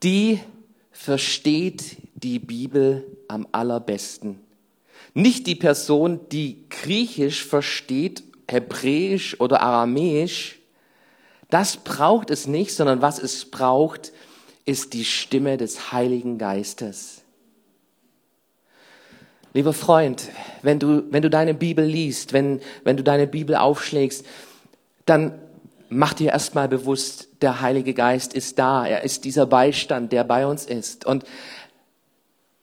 die 0.03 0.41
versteht 0.91 1.97
die 2.15 2.39
Bibel 2.39 3.07
am 3.29 3.47
allerbesten. 3.53 4.41
Nicht 5.15 5.47
die 5.47 5.55
Person, 5.55 6.21
die 6.31 6.65
Griechisch 6.69 7.45
versteht, 7.45 8.23
Hebräisch 8.49 9.41
oder 9.41 9.63
Aramäisch. 9.63 10.59
Das 11.51 11.77
braucht 11.77 12.31
es 12.31 12.47
nicht, 12.47 12.75
sondern 12.75 13.03
was 13.03 13.19
es 13.19 13.51
braucht, 13.51 14.13
ist 14.65 14.93
die 14.93 15.05
Stimme 15.05 15.57
des 15.57 15.93
Heiligen 15.93 16.39
Geistes. 16.39 17.23
Lieber 19.55 19.73
Freund, 19.73 20.29
wenn 20.63 20.79
du, 20.79 21.05
wenn 21.11 21.23
du 21.23 21.29
deine 21.29 21.53
Bibel 21.53 21.85
liest, 21.85 22.33
wenn, 22.33 22.61
wenn 22.85 22.97
du 22.97 23.03
deine 23.03 23.27
Bibel 23.27 23.57
aufschlägst, 23.57 24.25
dann 25.05 25.39
mach 25.93 26.15
dir 26.15 26.31
erstmal 26.31 26.69
bewusst, 26.69 27.29
der 27.43 27.61
Heilige 27.61 27.95
Geist 27.95 28.35
ist 28.35 28.59
da. 28.59 28.87
Er 28.87 29.03
ist 29.03 29.25
dieser 29.25 29.47
Beistand, 29.47 30.13
der 30.13 30.25
bei 30.25 30.47
uns 30.47 30.65
ist. 30.65 31.05
Und 31.05 31.25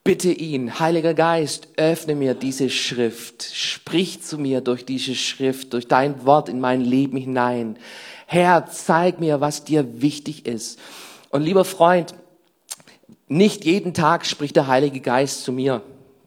bitte 0.03 0.31
ihn, 0.31 0.79
Heiliger 0.79 1.13
Geist, 1.13 1.67
öffne 1.77 2.15
mir 2.15 2.33
diese 2.33 2.69
Schrift. 2.69 3.43
Sprich 3.43 4.21
zu 4.21 4.37
mir 4.37 4.61
durch 4.61 4.85
diese 4.85 5.15
Schrift, 5.15 5.73
durch 5.73 5.87
dein 5.87 6.25
Wort 6.25 6.49
in 6.49 6.59
mein 6.59 6.81
Leben 6.81 7.17
hinein. 7.17 7.77
Herr, 8.25 8.65
zeig 8.67 9.19
mir, 9.19 9.41
was 9.41 9.63
dir 9.63 10.01
wichtig 10.01 10.45
ist. 10.45 10.79
Und 11.29 11.43
lieber 11.43 11.65
Freund, 11.65 12.15
nicht 13.27 13.63
jeden 13.65 13.93
Tag 13.93 14.25
spricht 14.25 14.55
der 14.55 14.67
Heilige 14.67 15.01
Geist 15.01 15.43
zu 15.43 15.51
mir. 15.51 15.83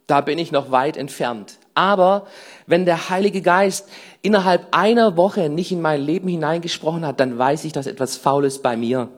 Da 0.06 0.20
bin 0.20 0.38
ich 0.38 0.52
noch 0.52 0.70
weit 0.70 0.96
entfernt. 0.96 1.58
Aber 1.74 2.26
wenn 2.66 2.84
der 2.84 3.08
Heilige 3.08 3.42
Geist 3.42 3.88
innerhalb 4.20 4.68
einer 4.72 5.16
Woche 5.16 5.48
nicht 5.48 5.72
in 5.72 5.80
mein 5.80 6.00
Leben 6.00 6.28
hineingesprochen 6.28 7.06
hat, 7.06 7.20
dann 7.20 7.38
weiß 7.38 7.64
ich, 7.64 7.72
dass 7.72 7.86
etwas 7.86 8.16
faul 8.16 8.44
ist 8.44 8.62
bei 8.62 8.76
mir. 8.76 9.08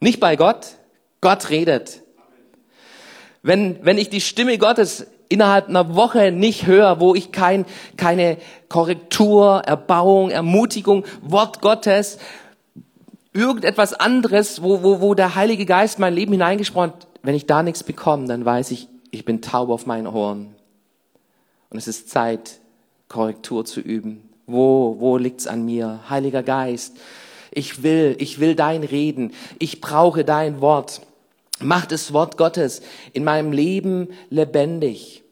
Nicht 0.00 0.20
bei 0.20 0.36
Gott. 0.36 0.66
Gott 1.20 1.50
redet. 1.50 2.02
Wenn, 3.42 3.84
wenn 3.84 3.98
ich 3.98 4.08
die 4.08 4.20
Stimme 4.20 4.58
Gottes 4.58 5.06
innerhalb 5.28 5.68
einer 5.68 5.94
Woche 5.94 6.32
nicht 6.32 6.66
höre, 6.66 7.00
wo 7.00 7.14
ich 7.14 7.30
kein, 7.32 7.64
keine 7.96 8.36
Korrektur, 8.68 9.62
Erbauung, 9.64 10.30
Ermutigung, 10.30 11.04
Wort 11.22 11.60
Gottes, 11.60 12.18
irgendetwas 13.32 13.94
anderes, 13.94 14.62
wo, 14.62 14.82
wo, 14.82 15.00
wo 15.00 15.14
der 15.14 15.36
Heilige 15.36 15.66
Geist 15.66 15.98
mein 15.98 16.14
Leben 16.14 16.32
hineingesprochen 16.32 16.92
hat, 16.92 17.06
wenn 17.22 17.34
ich 17.34 17.46
da 17.46 17.62
nichts 17.62 17.84
bekomme, 17.84 18.26
dann 18.26 18.44
weiß 18.44 18.70
ich, 18.72 18.88
ich 19.10 19.24
bin 19.24 19.42
taub 19.42 19.70
auf 19.70 19.86
meinen 19.86 20.06
Ohren. 20.06 20.54
Und 21.70 21.78
es 21.78 21.88
ist 21.88 22.10
Zeit, 22.10 22.60
Korrektur 23.08 23.64
zu 23.64 23.80
üben. 23.80 24.28
Wo, 24.46 24.96
wo 24.98 25.16
liegt's 25.16 25.46
an 25.46 25.64
mir? 25.64 26.00
Heiliger 26.10 26.42
Geist, 26.42 26.96
ich 27.52 27.82
will, 27.82 28.16
ich 28.18 28.40
will 28.40 28.54
dein 28.54 28.84
Reden. 28.84 29.32
Ich 29.58 29.80
brauche 29.80 30.24
dein 30.24 30.60
Wort. 30.60 31.00
Mach 31.60 31.86
das 31.86 32.12
Wort 32.12 32.36
Gottes 32.36 32.82
in 33.12 33.24
meinem 33.24 33.52
Leben 33.52 34.08
lebendig. 34.30 35.22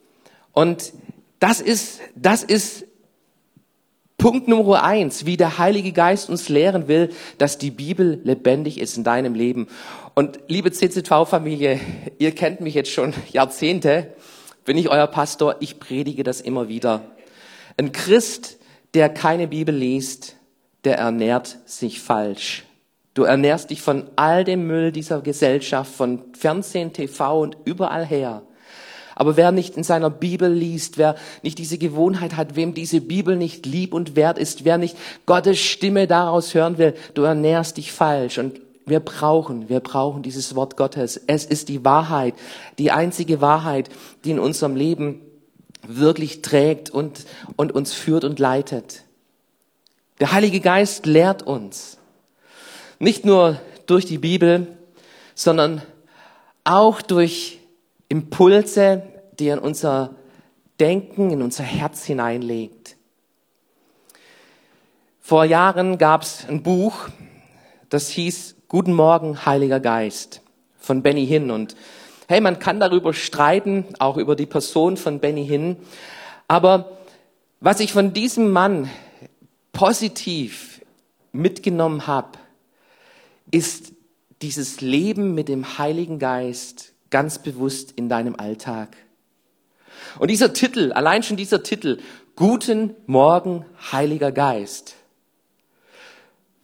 Und 0.52 0.92
das 1.38 1.61
ist, 1.61 2.00
das 2.16 2.42
ist 2.42 2.85
Punkt 4.18 4.49
Nummer 4.49 4.83
eins, 4.83 5.26
wie 5.26 5.37
der 5.37 5.59
Heilige 5.59 5.92
Geist 5.92 6.28
uns 6.28 6.49
lehren 6.49 6.88
will, 6.88 7.11
dass 7.38 7.57
die 7.57 7.71
Bibel 7.71 8.21
lebendig 8.25 8.80
ist 8.80 8.97
in 8.97 9.04
deinem 9.04 9.35
Leben. 9.35 9.68
Und 10.14 10.40
liebe 10.49 10.73
CZV-Familie, 10.73 11.78
ihr 12.18 12.33
kennt 12.33 12.61
mich 12.61 12.75
jetzt 12.75 12.90
schon 12.90 13.14
Jahrzehnte 13.30 14.12
bin 14.68 14.76
ich 14.76 14.90
euer 14.90 15.06
Pastor, 15.06 15.56
ich 15.60 15.80
predige 15.80 16.25
das 16.25 16.42
immer 16.42 16.68
wieder. 16.68 17.00
Ein 17.78 17.90
Christ, 17.90 18.58
der 18.92 19.08
keine 19.08 19.48
Bibel 19.48 19.75
liest, 19.75 20.37
der 20.84 20.98
ernährt 20.98 21.56
sich 21.64 22.02
falsch. 22.02 22.64
Du 23.14 23.22
ernährst 23.22 23.70
dich 23.70 23.80
von 23.80 24.04
all 24.16 24.44
dem 24.44 24.66
Müll 24.66 24.92
dieser 24.92 25.22
Gesellschaft, 25.22 25.90
von 25.90 26.22
Fernsehen, 26.38 26.92
TV 26.92 27.40
und 27.40 27.56
überall 27.64 28.04
her. 28.04 28.42
Aber 29.14 29.38
wer 29.38 29.52
nicht 29.52 29.78
in 29.78 29.84
seiner 29.84 30.10
Bibel 30.10 30.52
liest, 30.52 30.98
wer 30.98 31.14
nicht 31.42 31.58
diese 31.58 31.78
Gewohnheit 31.78 32.37
hat, 32.37 32.54
wem 32.54 32.75
diese 32.75 33.00
Bibel 33.00 33.37
nicht 33.37 33.64
lieb 33.64 33.94
und 33.94 34.16
wert 34.16 34.37
ist, 34.37 34.66
wer 34.66 34.76
nicht 34.76 34.98
Gottes 35.25 35.58
Stimme 35.58 36.06
daraus 36.06 36.52
hören 36.52 36.76
will, 36.76 36.92
du 37.14 37.22
ernährst 37.22 37.78
dich 37.78 37.90
falsch. 37.90 38.37
Und 38.37 38.60
wir 38.88 39.00
brauchen, 39.00 39.68
wir 39.68 39.80
brauchen 39.80 40.23
dieses 40.23 40.54
Wort 40.54 40.76
Gottes. 40.76 41.21
Es 41.26 41.45
ist 41.45 41.68
die 41.68 41.85
Wahrheit, 41.85 42.35
die 42.78 42.90
einzige 42.90 43.40
Wahrheit, 43.40 43.88
die 44.25 44.30
in 44.30 44.38
unserem 44.38 44.76
Leben 44.76 45.21
wirklich 45.87 46.42
trägt 46.42 46.90
und, 46.90 47.25
und 47.57 47.73
uns 47.73 47.92
führt 47.92 48.25
und 48.25 48.38
leitet. 48.38 49.04
Der 50.21 50.33
Heilige 50.33 50.61
Geist 50.61 51.07
lehrt 51.07 51.42
uns. 51.42 51.99
Nicht 52.99 53.25
nur 53.25 53.61
durch 53.87 54.04
die 54.04 54.18
Bibel, 54.18 54.66
sondern 55.35 55.83
auch 56.64 57.00
durch 57.00 57.61
Impulse, 58.09 59.02
die 59.38 59.49
er 59.49 59.59
in 59.59 59.62
unser 59.62 60.14
Denken, 60.80 61.30
in 61.30 61.42
unser 61.42 61.64
Herz 61.64 62.04
hineinlegt. 62.04 62.97
Vor 65.21 65.45
Jahren 65.45 65.99
gab 65.99 66.23
es 66.23 66.47
ein 66.49 66.62
Buch, 66.62 67.09
das 67.88 68.09
hieß 68.09 68.57
Guten 68.70 68.92
Morgen, 68.92 69.46
Heiliger 69.46 69.80
Geist 69.80 70.42
von 70.78 71.02
Benny 71.02 71.26
Hinn. 71.26 71.50
Und 71.50 71.75
hey, 72.28 72.42
man 72.42 72.58
kann 72.58 72.80
darüber 72.80 73.14
streiten, 73.14 73.87
auch 73.98 74.18
über 74.18 74.37
die 74.37 74.44
Person 74.44 74.98
von 74.98 75.20
Benny 75.20 75.46
Hinn. 75.46 75.78
Aber 76.48 76.98
was 77.60 77.80
ich 77.80 77.94
von 77.94 78.12
diesem 78.12 78.50
Mann 78.50 78.90
positiv 79.72 80.82
mitgenommen 81.32 82.06
habe, 82.06 82.32
ist 83.50 83.94
dieses 84.42 84.82
Leben 84.82 85.34
mit 85.34 85.48
dem 85.48 85.78
Heiligen 85.78 86.18
Geist 86.18 86.92
ganz 87.08 87.38
bewusst 87.38 87.92
in 87.92 88.10
deinem 88.10 88.37
Alltag. 88.37 88.98
Und 90.18 90.30
dieser 90.30 90.52
Titel, 90.52 90.92
allein 90.92 91.22
schon 91.22 91.38
dieser 91.38 91.62
Titel, 91.62 92.00
Guten 92.37 92.94
Morgen, 93.06 93.64
Heiliger 93.92 94.30
Geist. 94.30 94.98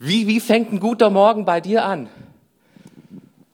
Wie, 0.01 0.27
wie 0.27 0.41
fängt 0.41 0.73
ein 0.73 0.81
guter 0.81 1.09
Morgen 1.09 1.45
bei 1.45 1.61
dir 1.61 1.85
an? 1.85 2.09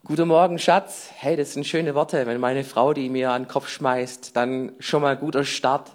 Guten 0.04 0.26
Morgen, 0.26 0.58
Schatz. 0.58 1.10
Hey, 1.14 1.36
das 1.36 1.52
sind 1.52 1.66
schöne 1.66 1.94
Worte. 1.94 2.26
Wenn 2.26 2.40
meine 2.40 2.64
Frau 2.64 2.94
die 2.94 3.10
mir 3.10 3.30
an 3.30 3.42
den 3.42 3.48
Kopf 3.48 3.68
schmeißt, 3.68 4.34
dann 4.34 4.72
schon 4.78 5.02
mal 5.02 5.18
guter 5.18 5.44
Start. 5.44 5.90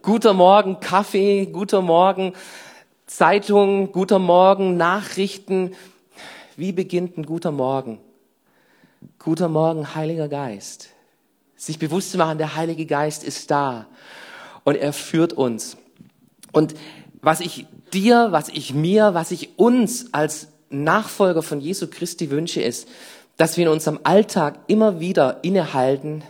Guter 0.00 0.32
Morgen, 0.32 0.78
Kaffee, 0.78 1.46
guter 1.46 1.82
Morgen, 1.82 2.34
Zeitung, 3.06 3.90
guter 3.90 4.20
Morgen, 4.20 4.76
Nachrichten. 4.76 5.74
Wie 6.56 6.70
beginnt 6.70 7.18
ein 7.18 7.26
guter 7.26 7.50
Morgen? 7.50 7.98
Guter 9.18 9.48
Morgen, 9.48 9.96
Heiliger 9.96 10.28
Geist. 10.28 10.90
Sich 11.56 11.80
bewusst 11.80 12.12
zu 12.12 12.18
machen, 12.18 12.38
der 12.38 12.54
Heilige 12.54 12.86
Geist 12.86 13.24
ist 13.24 13.50
da 13.50 13.86
und 14.62 14.76
er 14.76 14.92
führt 14.92 15.32
uns. 15.32 15.76
Und 16.52 16.76
was 17.24 17.40
ich 17.40 17.66
dir, 17.92 18.28
was 18.30 18.48
ich 18.48 18.74
mir, 18.74 19.14
was 19.14 19.30
ich 19.30 19.58
uns 19.58 20.12
als 20.12 20.48
Nachfolger 20.68 21.42
von 21.42 21.60
Jesu 21.60 21.88
Christi 21.88 22.30
wünsche, 22.30 22.60
ist, 22.60 22.88
dass 23.36 23.56
wir 23.56 23.66
in 23.66 23.72
unserem 23.72 24.00
Alltag 24.04 24.58
immer 24.66 25.00
wieder 25.00 25.42
innehalten 25.42 26.22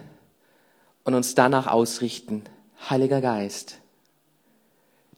und 1.03 1.15
uns 1.15 1.35
danach 1.35 1.67
ausrichten. 1.67 2.45
Heiliger 2.89 3.21
Geist, 3.21 3.79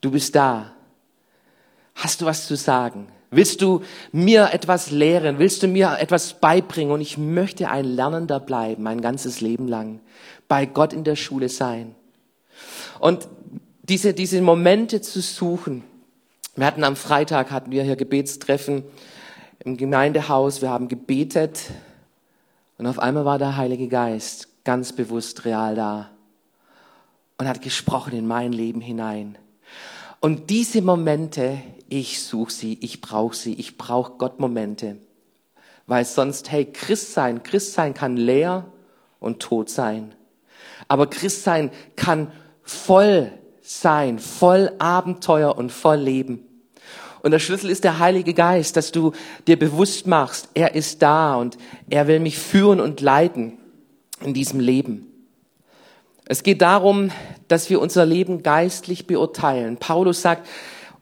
du 0.00 0.10
bist 0.10 0.34
da. 0.34 0.72
Hast 1.94 2.20
du 2.20 2.26
was 2.26 2.46
zu 2.46 2.56
sagen? 2.56 3.08
Willst 3.30 3.60
du 3.60 3.82
mir 4.12 4.50
etwas 4.52 4.90
lehren? 4.90 5.38
Willst 5.38 5.62
du 5.62 5.66
mir 5.66 5.98
etwas 5.98 6.34
beibringen? 6.34 6.92
Und 6.92 7.00
ich 7.00 7.18
möchte 7.18 7.68
ein 7.68 7.84
Lernender 7.84 8.38
bleiben, 8.38 8.82
mein 8.82 9.00
ganzes 9.00 9.40
Leben 9.40 9.66
lang. 9.66 10.00
Bei 10.48 10.64
Gott 10.64 10.92
in 10.92 11.04
der 11.04 11.16
Schule 11.16 11.48
sein. 11.48 11.94
Und 13.00 13.28
diese, 13.88 14.14
diese 14.14 14.42
Momente 14.42 15.00
zu 15.00 15.20
suchen. 15.20 15.84
Wir 16.56 16.66
hatten 16.66 16.84
am 16.84 16.96
Freitag, 16.96 17.50
hatten 17.50 17.70
wir 17.70 17.84
hier 17.84 17.96
Gebetstreffen 17.96 18.82
im 19.60 19.76
Gemeindehaus. 19.76 20.60
Wir 20.60 20.70
haben 20.70 20.88
gebetet. 20.88 21.60
Und 22.78 22.86
auf 22.86 22.98
einmal 22.98 23.24
war 23.24 23.38
der 23.38 23.56
Heilige 23.56 23.88
Geist 23.88 24.48
ganz 24.64 24.92
bewusst 24.92 25.44
real 25.44 25.74
da. 25.74 26.10
Und 27.38 27.48
hat 27.48 27.62
gesprochen 27.62 28.14
in 28.14 28.26
mein 28.26 28.52
Leben 28.52 28.80
hinein. 28.80 29.38
Und 30.20 30.50
diese 30.50 30.82
Momente, 30.82 31.58
ich 31.88 32.22
suche 32.22 32.50
sie, 32.50 32.78
ich 32.80 33.00
brauche 33.00 33.36
sie, 33.36 33.54
ich 33.54 33.78
brauche 33.78 34.12
Gott-Momente. 34.12 34.96
Weil 35.86 36.04
sonst, 36.04 36.50
hey, 36.50 36.64
Christ 36.64 37.12
sein, 37.12 37.42
Christ 37.42 37.74
sein 37.74 37.94
kann 37.94 38.16
leer 38.16 38.64
und 39.20 39.40
tot 39.40 39.68
sein. 39.68 40.14
Aber 40.88 41.08
Christ 41.08 41.44
sein 41.44 41.70
kann 41.94 42.32
voll 42.62 43.30
sein, 43.66 44.18
voll 44.18 44.72
Abenteuer 44.78 45.56
und 45.56 45.72
voll 45.72 45.98
Leben. 45.98 46.46
Und 47.22 47.32
der 47.32 47.40
Schlüssel 47.40 47.70
ist 47.70 47.82
der 47.82 47.98
Heilige 47.98 48.34
Geist, 48.34 48.76
dass 48.76 48.92
du 48.92 49.12
dir 49.48 49.58
bewusst 49.58 50.06
machst, 50.06 50.48
er 50.54 50.74
ist 50.74 51.02
da 51.02 51.34
und 51.34 51.58
er 51.90 52.06
will 52.06 52.20
mich 52.20 52.38
führen 52.38 52.80
und 52.80 53.00
leiten 53.00 53.58
in 54.22 54.32
diesem 54.32 54.60
Leben. 54.60 55.06
Es 56.24 56.42
geht 56.42 56.62
darum, 56.62 57.10
dass 57.48 57.70
wir 57.70 57.80
unser 57.80 58.06
Leben 58.06 58.42
geistlich 58.42 59.06
beurteilen. 59.06 59.76
Paulus 59.76 60.22
sagt, 60.22 60.46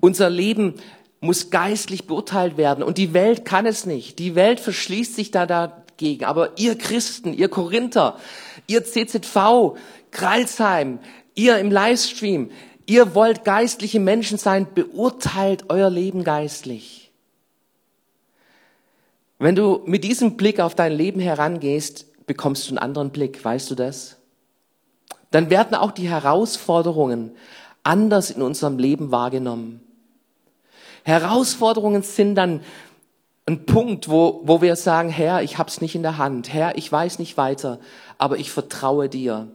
unser 0.00 0.30
Leben 0.30 0.74
muss 1.20 1.50
geistlich 1.50 2.06
beurteilt 2.06 2.56
werden 2.56 2.84
und 2.84 2.98
die 2.98 3.14
Welt 3.14 3.44
kann 3.44 3.66
es 3.66 3.86
nicht. 3.86 4.18
Die 4.18 4.34
Welt 4.34 4.60
verschließt 4.60 5.14
sich 5.14 5.30
da 5.30 5.46
dagegen. 5.46 6.24
Aber 6.24 6.58
ihr 6.58 6.76
Christen, 6.76 7.32
ihr 7.32 7.48
Korinther, 7.48 8.18
ihr 8.66 8.84
CZV, 8.84 9.76
Kreilsheim, 10.10 10.98
ihr 11.34 11.58
im 11.58 11.70
Livestream, 11.70 12.50
ihr 12.86 13.14
wollt 13.14 13.44
geistliche 13.44 14.00
Menschen 14.00 14.38
sein, 14.38 14.66
beurteilt 14.74 15.64
euer 15.68 15.90
Leben 15.90 16.24
geistlich. 16.24 17.10
Wenn 19.38 19.56
du 19.56 19.82
mit 19.86 20.04
diesem 20.04 20.36
Blick 20.36 20.60
auf 20.60 20.74
dein 20.74 20.92
Leben 20.92 21.20
herangehst, 21.20 22.26
bekommst 22.26 22.66
du 22.66 22.70
einen 22.70 22.78
anderen 22.78 23.10
Blick, 23.10 23.44
weißt 23.44 23.70
du 23.70 23.74
das? 23.74 24.16
dann 25.34 25.50
werden 25.50 25.74
auch 25.74 25.90
die 25.90 26.08
Herausforderungen 26.08 27.32
anders 27.82 28.30
in 28.30 28.40
unserem 28.40 28.78
Leben 28.78 29.10
wahrgenommen. 29.10 29.80
Herausforderungen 31.02 32.02
sind 32.02 32.36
dann 32.36 32.60
ein 33.44 33.66
Punkt, 33.66 34.08
wo, 34.08 34.42
wo 34.44 34.62
wir 34.62 34.76
sagen, 34.76 35.08
Herr, 35.08 35.42
ich 35.42 35.58
hab's 35.58 35.80
nicht 35.80 35.96
in 35.96 36.04
der 36.04 36.18
Hand. 36.18 36.52
Herr, 36.52 36.78
ich 36.78 36.90
weiß 36.90 37.18
nicht 37.18 37.36
weiter, 37.36 37.80
aber 38.16 38.38
ich 38.38 38.52
vertraue 38.52 39.08
dir. 39.08 39.48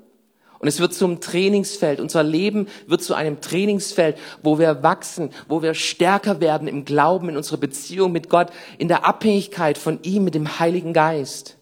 Und 0.59 0.67
es 0.67 0.79
wird 0.79 0.93
zum 0.93 1.21
Trainingsfeld. 1.21 2.01
Unser 2.01 2.21
Leben 2.21 2.67
wird 2.85 3.01
zu 3.01 3.13
einem 3.13 3.39
Trainingsfeld, 3.39 4.17
wo 4.43 4.59
wir 4.59 4.83
wachsen, 4.83 5.31
wo 5.47 5.61
wir 5.61 5.73
stärker 5.73 6.41
werden 6.41 6.67
im 6.67 6.83
Glauben, 6.83 7.29
in 7.29 7.37
unserer 7.37 7.57
Beziehung 7.57 8.11
mit 8.11 8.29
Gott, 8.29 8.49
in 8.77 8.89
der 8.89 9.05
Abhängigkeit 9.05 9.77
von 9.77 9.99
ihm, 10.03 10.25
mit 10.25 10.35
dem 10.35 10.59
Heiligen 10.59 10.91
Geist. 10.91 11.55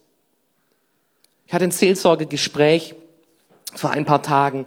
Ich 1.46 1.54
hatte 1.54 1.64
ein 1.64 1.70
Seelsorgegespräch 1.70 2.96
vor 3.74 3.90
ein 3.90 4.04
paar 4.04 4.22
Tagen. 4.22 4.66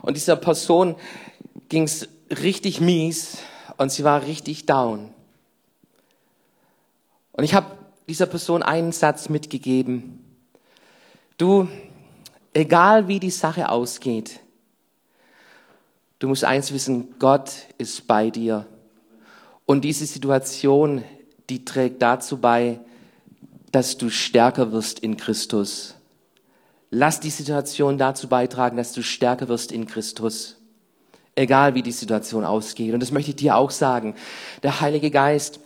Und 0.00 0.16
dieser 0.16 0.36
Person 0.36 0.94
ging's 1.68 2.08
richtig 2.30 2.80
mies 2.80 3.38
und 3.76 3.90
sie 3.90 4.04
war 4.04 4.24
richtig 4.26 4.64
down. 4.66 5.12
Und 7.32 7.44
ich 7.44 7.54
habe 7.54 7.66
dieser 8.08 8.26
Person 8.26 8.62
einen 8.62 8.92
Satz 8.92 9.28
mitgegeben. 9.28 10.24
Du, 11.36 11.68
egal 12.54 13.08
wie 13.08 13.20
die 13.20 13.30
Sache 13.30 13.68
ausgeht, 13.68 14.40
du 16.18 16.28
musst 16.28 16.44
eins 16.44 16.72
wissen, 16.72 17.14
Gott 17.18 17.52
ist 17.78 18.06
bei 18.06 18.30
dir. 18.30 18.66
Und 19.66 19.82
diese 19.82 20.06
Situation, 20.06 21.04
die 21.48 21.64
trägt 21.64 22.02
dazu 22.02 22.38
bei, 22.38 22.80
dass 23.70 23.96
du 23.96 24.10
stärker 24.10 24.72
wirst 24.72 24.98
in 25.00 25.16
Christus. 25.16 25.94
Lass 26.90 27.20
die 27.20 27.30
Situation 27.30 27.96
dazu 27.96 28.28
beitragen, 28.28 28.76
dass 28.76 28.92
du 28.92 29.02
stärker 29.02 29.48
wirst 29.48 29.72
in 29.72 29.86
Christus. 29.86 30.56
Egal 31.34 31.74
wie 31.74 31.82
die 31.82 31.92
Situation 31.92 32.44
ausgeht. 32.44 32.92
Und 32.92 33.00
das 33.00 33.10
möchte 33.10 33.30
ich 33.30 33.36
dir 33.36 33.56
auch 33.56 33.70
sagen. 33.70 34.14
Der 34.62 34.82
Heilige 34.82 35.10
Geist, 35.10 35.58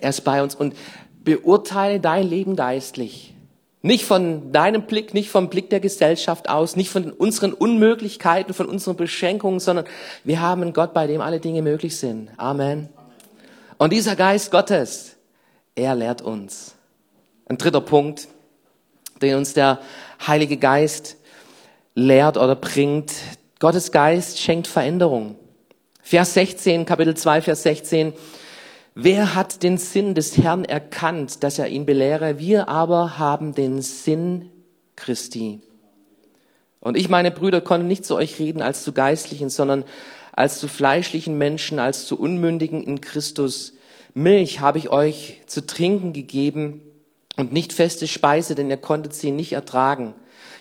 er 0.00 0.10
ist 0.10 0.22
bei 0.22 0.42
uns 0.42 0.56
und 0.56 0.74
beurteile 1.22 2.00
dein 2.00 2.28
Leben 2.28 2.56
geistlich. 2.56 3.34
Nicht 3.80 4.04
von 4.04 4.50
deinem 4.50 4.82
Blick, 4.82 5.14
nicht 5.14 5.30
vom 5.30 5.48
Blick 5.50 5.70
der 5.70 5.78
Gesellschaft 5.78 6.48
aus, 6.48 6.74
nicht 6.74 6.90
von 6.90 7.12
unseren 7.12 7.52
Unmöglichkeiten, 7.52 8.52
von 8.52 8.66
unseren 8.66 8.96
Beschränkungen, 8.96 9.60
sondern 9.60 9.86
wir 10.24 10.40
haben 10.40 10.62
einen 10.62 10.72
Gott, 10.72 10.92
bei 10.92 11.06
dem 11.06 11.20
alle 11.20 11.38
Dinge 11.38 11.62
möglich 11.62 11.96
sind. 11.96 12.30
Amen. 12.36 12.88
Und 13.78 13.92
dieser 13.92 14.16
Geist 14.16 14.50
Gottes, 14.50 15.16
er 15.76 15.94
lehrt 15.94 16.22
uns. 16.22 16.74
Ein 17.46 17.56
dritter 17.56 17.80
Punkt, 17.80 18.26
den 19.22 19.36
uns 19.36 19.54
der 19.54 19.78
Heilige 20.26 20.56
Geist 20.56 21.16
lehrt 21.94 22.36
oder 22.36 22.56
bringt. 22.56 23.12
Gottes 23.60 23.92
Geist 23.92 24.40
schenkt 24.40 24.66
Veränderung. 24.66 25.36
Vers 26.02 26.34
16, 26.34 26.84
Kapitel 26.84 27.16
2, 27.16 27.42
Vers 27.42 27.62
16. 27.62 28.12
Wer 29.00 29.36
hat 29.36 29.62
den 29.62 29.78
Sinn 29.78 30.16
des 30.16 30.38
Herrn 30.38 30.64
erkannt, 30.64 31.44
dass 31.44 31.60
er 31.60 31.68
ihn 31.68 31.86
belehre? 31.86 32.40
Wir 32.40 32.68
aber 32.68 33.16
haben 33.16 33.54
den 33.54 33.80
Sinn 33.80 34.50
Christi. 34.96 35.60
Und 36.80 36.96
ich, 36.96 37.08
meine 37.08 37.30
Brüder, 37.30 37.60
konnte 37.60 37.86
nicht 37.86 38.04
zu 38.04 38.16
euch 38.16 38.40
reden 38.40 38.60
als 38.60 38.82
zu 38.82 38.92
geistlichen, 38.92 39.50
sondern 39.50 39.84
als 40.32 40.58
zu 40.58 40.66
fleischlichen 40.66 41.38
Menschen, 41.38 41.78
als 41.78 42.06
zu 42.08 42.18
Unmündigen 42.18 42.82
in 42.82 43.00
Christus. 43.00 43.74
Milch 44.14 44.58
habe 44.58 44.78
ich 44.78 44.90
euch 44.90 45.42
zu 45.46 45.64
trinken 45.64 46.12
gegeben 46.12 46.82
und 47.36 47.52
nicht 47.52 47.72
feste 47.72 48.08
Speise, 48.08 48.56
denn 48.56 48.68
ihr 48.68 48.78
konntet 48.78 49.14
sie 49.14 49.30
nicht 49.30 49.52
ertragen. 49.52 50.12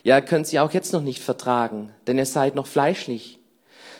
Ja, 0.03 0.15
ihr 0.15 0.21
könnt 0.21 0.45
sie 0.45 0.59
auch 0.59 0.73
jetzt 0.73 0.93
noch 0.93 1.01
nicht 1.01 1.23
vertragen, 1.23 1.91
denn 2.05 2.19
ihr 2.19 2.27
seid 2.27 2.53
noch 2.53 2.67
fleischlich. 2.67 3.39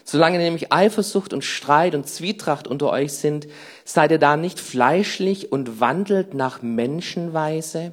Solange 0.10 0.38
nämlich 0.38 0.72
Eifersucht 0.72 1.34
und 1.34 1.43
Streit 1.43 1.93
und 1.93 2.08
Zwietracht 2.08 2.65
unter 2.65 2.89
euch 2.91 3.12
sind, 3.12 3.46
seid 3.84 4.10
ihr 4.12 4.20
da 4.20 4.38
nicht 4.38 4.58
fleischlich 4.58 5.52
und 5.52 5.82
wandelt 5.82 6.34
nach 6.34 6.62
Menschenweise? 6.62 7.91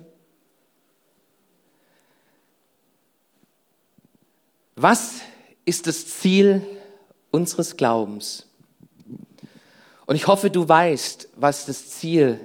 Was 4.76 5.22
ist 5.64 5.88
das 5.88 6.06
Ziel 6.06 6.62
unseres 7.32 7.76
Glaubens? 7.76 8.46
Und 10.06 10.14
ich 10.14 10.28
hoffe, 10.28 10.50
du 10.50 10.68
weißt, 10.68 11.30
was 11.34 11.66
das 11.66 11.90
Ziel 11.90 12.38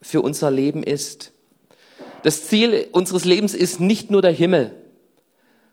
für 0.00 0.20
unser 0.20 0.50
Leben 0.50 0.82
ist. 0.82 1.30
Das 2.24 2.48
Ziel 2.48 2.88
unseres 2.90 3.24
Lebens 3.24 3.54
ist 3.54 3.78
nicht 3.78 4.10
nur 4.10 4.20
der 4.20 4.32
Himmel, 4.32 4.74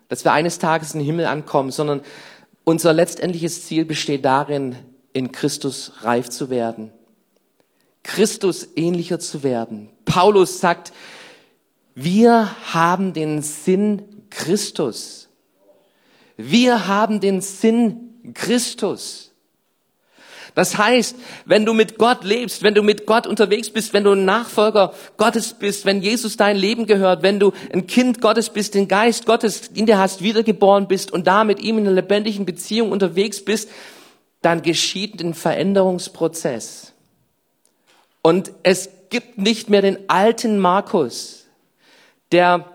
dass 0.07 0.23
wir 0.23 0.33
eines 0.33 0.59
Tages 0.59 0.93
in 0.93 0.99
den 0.99 1.07
Himmel 1.07 1.25
ankommen, 1.25 1.71
sondern 1.71 2.01
unser 2.63 2.93
letztendliches 2.93 3.65
Ziel 3.65 3.86
besteht 3.86 4.26
darin, 4.26 4.76
in 5.13 5.32
Christus 5.32 5.91
reif 6.02 6.30
zu 6.30 6.50
werden, 6.50 6.91
Christus 8.04 8.67
ähnlicher 8.76 9.19
zu 9.19 9.43
werden. 9.43 9.89
Paulus 10.06 10.60
sagt, 10.60 10.93
wir 11.95 12.50
haben 12.74 13.13
den 13.13 13.41
Sinn 13.41 14.04
Christus. 14.30 15.28
Wir 16.38 16.88
haben 16.88 17.19
den 17.19 17.41
Sinn 17.41 18.34
Christus. 18.34 19.28
Das 20.60 20.78
heißt, 20.78 21.15
wenn 21.45 21.65
du 21.65 21.74
mit 21.74 21.98
Gott 21.98 22.26
lebst, 22.26 22.63
wenn 22.63 22.76
du 22.76 22.84
mit 22.84 23.06
Gott 23.06 23.26
unterwegs 23.26 23.69
bist, 23.69 23.93
wenn 23.93 24.04
du 24.04 24.12
ein 24.12 24.26
Nachfolger 24.26 24.93
Gottes 25.15 25.54
bist, 25.54 25.86
wenn 25.86 26.02
Jesus 26.02 26.36
dein 26.36 26.58
Leben 26.58 26.86
gehört, 26.86 27.24
wenn 27.24 27.39
du 27.39 27.54
ein 27.72 27.88
Kind 27.88 28.19
Gottes 28.19 28.50
bist, 28.50 28.76
den 28.76 28.89
Geist 28.89 29.26
Gottes 29.26 29.67
in 29.74 29.86
dir 29.86 29.98
hast, 29.98 30.22
wiedergeboren 30.22 30.89
bist 30.89 31.13
und 31.13 31.28
da 31.28 31.45
mit 31.45 31.62
ihm 31.62 31.78
in 31.78 31.88
einer 31.88 31.95
lebendigen 31.95 32.45
Beziehung 32.45 32.91
unterwegs 32.91 33.45
bist, 33.45 33.69
dann 34.41 34.62
geschieht 34.62 35.22
ein 35.22 35.34
Veränderungsprozess. 35.34 36.91
Und 38.22 38.52
es 38.63 38.89
gibt 39.10 39.38
nicht 39.38 39.69
mehr 39.69 39.82
den 39.82 40.10
alten 40.10 40.60
Markus, 40.60 41.48
der 42.34 42.65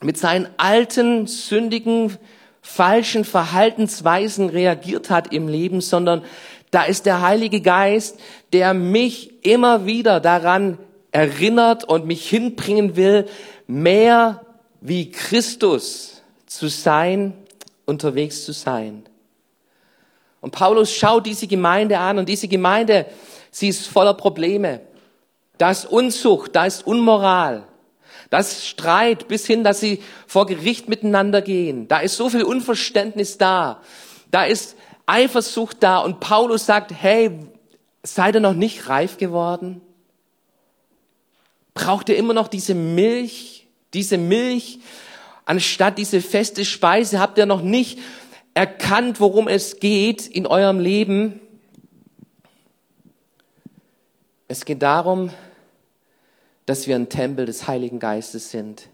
mit 0.00 0.16
seinen 0.16 0.46
alten, 0.58 1.26
sündigen, 1.26 2.16
falschen 2.62 3.24
Verhaltensweisen 3.24 4.48
reagiert 4.48 5.08
hat 5.08 5.32
im 5.32 5.48
Leben, 5.48 5.80
sondern 5.80 6.22
da 6.70 6.84
ist 6.84 7.06
der 7.06 7.22
Heilige 7.22 7.60
Geist, 7.60 8.18
der 8.52 8.74
mich 8.74 9.44
immer 9.44 9.86
wieder 9.86 10.20
daran 10.20 10.78
erinnert 11.12 11.84
und 11.84 12.06
mich 12.06 12.28
hinbringen 12.28 12.96
will, 12.96 13.26
mehr 13.66 14.44
wie 14.80 15.10
Christus 15.10 16.22
zu 16.46 16.68
sein, 16.68 17.32
unterwegs 17.86 18.44
zu 18.44 18.52
sein. 18.52 19.04
Und 20.40 20.52
Paulus 20.52 20.92
schaut 20.92 21.26
diese 21.26 21.46
Gemeinde 21.46 21.98
an 21.98 22.18
und 22.18 22.28
diese 22.28 22.48
Gemeinde, 22.48 23.06
sie 23.50 23.68
ist 23.68 23.86
voller 23.86 24.14
Probleme. 24.14 24.80
Da 25.58 25.70
ist 25.70 25.86
Unzucht, 25.86 26.54
da 26.54 26.66
ist 26.66 26.86
Unmoral, 26.86 27.64
das 28.30 28.66
Streit 28.66 29.28
bis 29.28 29.46
hin, 29.46 29.64
dass 29.64 29.80
sie 29.80 30.02
vor 30.26 30.46
Gericht 30.46 30.88
miteinander 30.88 31.40
gehen. 31.40 31.88
Da 31.88 32.00
ist 32.00 32.16
so 32.16 32.28
viel 32.28 32.42
Unverständnis 32.42 33.38
da. 33.38 33.82
Da 34.30 34.44
ist 34.44 34.76
Eifersucht 35.06 35.82
da. 35.82 35.98
Und 35.98 36.20
Paulus 36.20 36.66
sagt, 36.66 36.92
hey, 36.92 37.38
seid 38.02 38.34
ihr 38.34 38.40
noch 38.40 38.54
nicht 38.54 38.88
reif 38.88 39.16
geworden? 39.16 39.80
Braucht 41.74 42.08
ihr 42.08 42.16
immer 42.16 42.34
noch 42.34 42.48
diese 42.48 42.74
Milch? 42.74 43.68
Diese 43.94 44.18
Milch 44.18 44.80
anstatt 45.44 45.96
diese 45.98 46.20
feste 46.20 46.64
Speise? 46.64 47.20
Habt 47.20 47.38
ihr 47.38 47.46
noch 47.46 47.62
nicht 47.62 47.98
erkannt, 48.54 49.20
worum 49.20 49.48
es 49.48 49.78
geht 49.80 50.26
in 50.26 50.46
eurem 50.46 50.80
Leben? 50.80 51.40
Es 54.48 54.64
geht 54.64 54.82
darum, 54.82 55.30
dass 56.66 56.86
wir 56.86 56.96
ein 56.96 57.08
Tempel 57.08 57.46
des 57.46 57.68
Heiligen 57.68 57.98
Geistes 57.98 58.50
sind. 58.50 58.88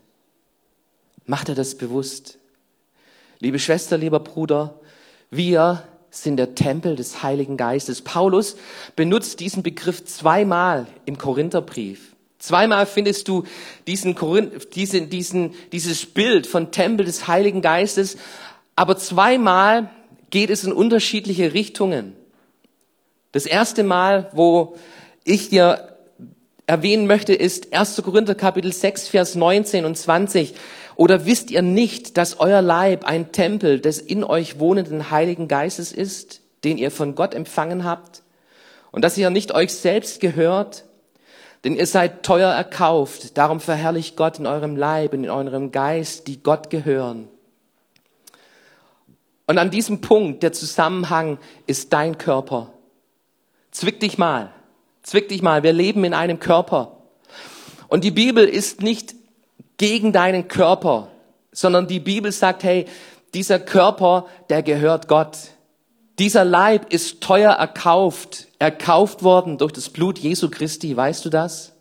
Macht 1.24 1.48
er 1.48 1.54
das 1.54 1.76
bewusst? 1.76 2.38
Liebe 3.38 3.58
Schwester, 3.58 3.96
lieber 3.96 4.20
Bruder, 4.20 4.78
wir 5.30 5.86
sind 6.12 6.36
der 6.36 6.54
Tempel 6.54 6.94
des 6.94 7.22
Heiligen 7.22 7.56
Geistes. 7.56 8.02
Paulus 8.02 8.56
benutzt 8.94 9.40
diesen 9.40 9.62
Begriff 9.62 10.04
zweimal 10.04 10.86
im 11.06 11.16
Korintherbrief. 11.16 12.14
Zweimal 12.38 12.86
findest 12.86 13.28
du 13.28 13.44
diesen, 13.86 14.14
diesen, 14.74 15.08
diesen, 15.08 15.54
dieses 15.72 16.06
Bild 16.06 16.46
von 16.46 16.70
Tempel 16.70 17.06
des 17.06 17.28
Heiligen 17.28 17.62
Geistes, 17.62 18.18
aber 18.76 18.96
zweimal 18.98 19.90
geht 20.30 20.50
es 20.50 20.64
in 20.64 20.72
unterschiedliche 20.72 21.54
Richtungen. 21.54 22.14
Das 23.32 23.46
erste 23.46 23.82
Mal, 23.82 24.28
wo 24.32 24.76
ich 25.24 25.48
dir 25.48 25.96
erwähnen 26.66 27.06
möchte, 27.06 27.32
ist 27.32 27.72
1. 27.72 28.02
Korinther 28.02 28.34
Kapitel 28.34 28.72
6, 28.72 29.08
Vers 29.08 29.34
19 29.34 29.84
und 29.84 29.96
20. 29.96 30.54
Oder 30.96 31.26
wisst 31.26 31.50
ihr 31.50 31.62
nicht, 31.62 32.16
dass 32.16 32.40
euer 32.40 32.62
Leib 32.62 33.04
ein 33.04 33.32
Tempel 33.32 33.80
des 33.80 33.98
in 33.98 34.24
euch 34.24 34.58
wohnenden 34.58 35.10
Heiligen 35.10 35.48
Geistes 35.48 35.92
ist, 35.92 36.40
den 36.64 36.78
ihr 36.78 36.90
von 36.90 37.14
Gott 37.14 37.34
empfangen 37.34 37.84
habt? 37.84 38.22
Und 38.90 39.02
dass 39.02 39.16
ihr 39.16 39.30
nicht 39.30 39.54
euch 39.54 39.72
selbst 39.72 40.20
gehört? 40.20 40.84
Denn 41.64 41.76
ihr 41.76 41.86
seid 41.86 42.24
teuer 42.24 42.52
erkauft, 42.52 43.38
darum 43.38 43.60
verherrlicht 43.60 44.16
Gott 44.16 44.38
in 44.38 44.46
eurem 44.46 44.76
Leib 44.76 45.12
und 45.12 45.24
in 45.24 45.30
eurem 45.30 45.70
Geist, 45.70 46.26
die 46.26 46.42
Gott 46.42 46.70
gehören. 46.70 47.28
Und 49.46 49.58
an 49.58 49.70
diesem 49.70 50.00
Punkt, 50.00 50.42
der 50.42 50.52
Zusammenhang, 50.52 51.38
ist 51.66 51.92
dein 51.92 52.18
Körper. 52.18 52.72
Zwick 53.70 54.00
dich 54.00 54.18
mal. 54.18 54.52
Zwick 55.02 55.28
dich 55.28 55.42
mal, 55.42 55.62
wir 55.62 55.72
leben 55.72 56.04
in 56.04 56.14
einem 56.14 56.38
Körper. 56.38 56.96
Und 57.88 58.04
die 58.04 58.10
Bibel 58.10 58.48
ist 58.48 58.82
nicht 58.82 59.14
gegen 59.82 60.12
deinen 60.12 60.46
Körper, 60.46 61.08
sondern 61.50 61.88
die 61.88 61.98
Bibel 61.98 62.30
sagt, 62.30 62.62
hey, 62.62 62.86
dieser 63.34 63.58
Körper, 63.58 64.26
der 64.48 64.62
gehört 64.62 65.08
Gott. 65.08 65.36
Dieser 66.20 66.44
Leib 66.44 66.92
ist 66.92 67.20
teuer 67.20 67.50
erkauft, 67.50 68.46
erkauft 68.60 69.24
worden 69.24 69.58
durch 69.58 69.72
das 69.72 69.90
Blut 69.90 70.20
Jesu 70.20 70.50
Christi. 70.50 70.96
Weißt 70.96 71.24
du 71.24 71.30
das? 71.30 71.71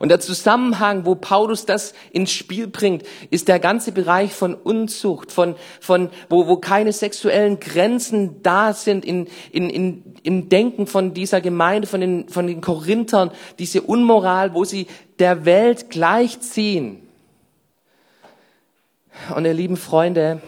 Und 0.00 0.08
der 0.08 0.18
Zusammenhang, 0.18 1.04
wo 1.04 1.14
Paulus 1.14 1.66
das 1.66 1.92
ins 2.10 2.32
Spiel 2.32 2.66
bringt, 2.66 3.04
ist 3.28 3.48
der 3.48 3.58
ganze 3.58 3.92
Bereich 3.92 4.32
von 4.32 4.54
Unzucht, 4.54 5.30
von, 5.30 5.56
von, 5.78 6.08
wo, 6.30 6.46
wo 6.46 6.56
keine 6.56 6.94
sexuellen 6.94 7.60
Grenzen 7.60 8.42
da 8.42 8.72
sind 8.72 9.04
in, 9.04 9.28
in, 9.52 9.68
in, 9.68 10.14
im 10.22 10.48
Denken 10.48 10.86
von 10.86 11.12
dieser 11.12 11.42
Gemeinde, 11.42 11.86
von 11.86 12.00
den, 12.00 12.30
von 12.30 12.46
den 12.46 12.62
Korinthern, 12.62 13.30
diese 13.58 13.82
Unmoral, 13.82 14.54
wo 14.54 14.64
sie 14.64 14.86
der 15.18 15.44
Welt 15.44 15.90
gleichziehen. 15.90 17.06
Und 19.36 19.44
ihr 19.44 19.52
lieben 19.52 19.76
Freunde, 19.76 20.40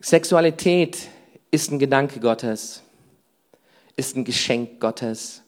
Sexualität 0.00 0.98
ist 1.52 1.70
ein 1.70 1.78
Gedanke 1.78 2.18
Gottes, 2.18 2.82
ist 3.94 4.16
ein 4.16 4.24
Geschenk 4.24 4.80
Gottes. 4.80 5.44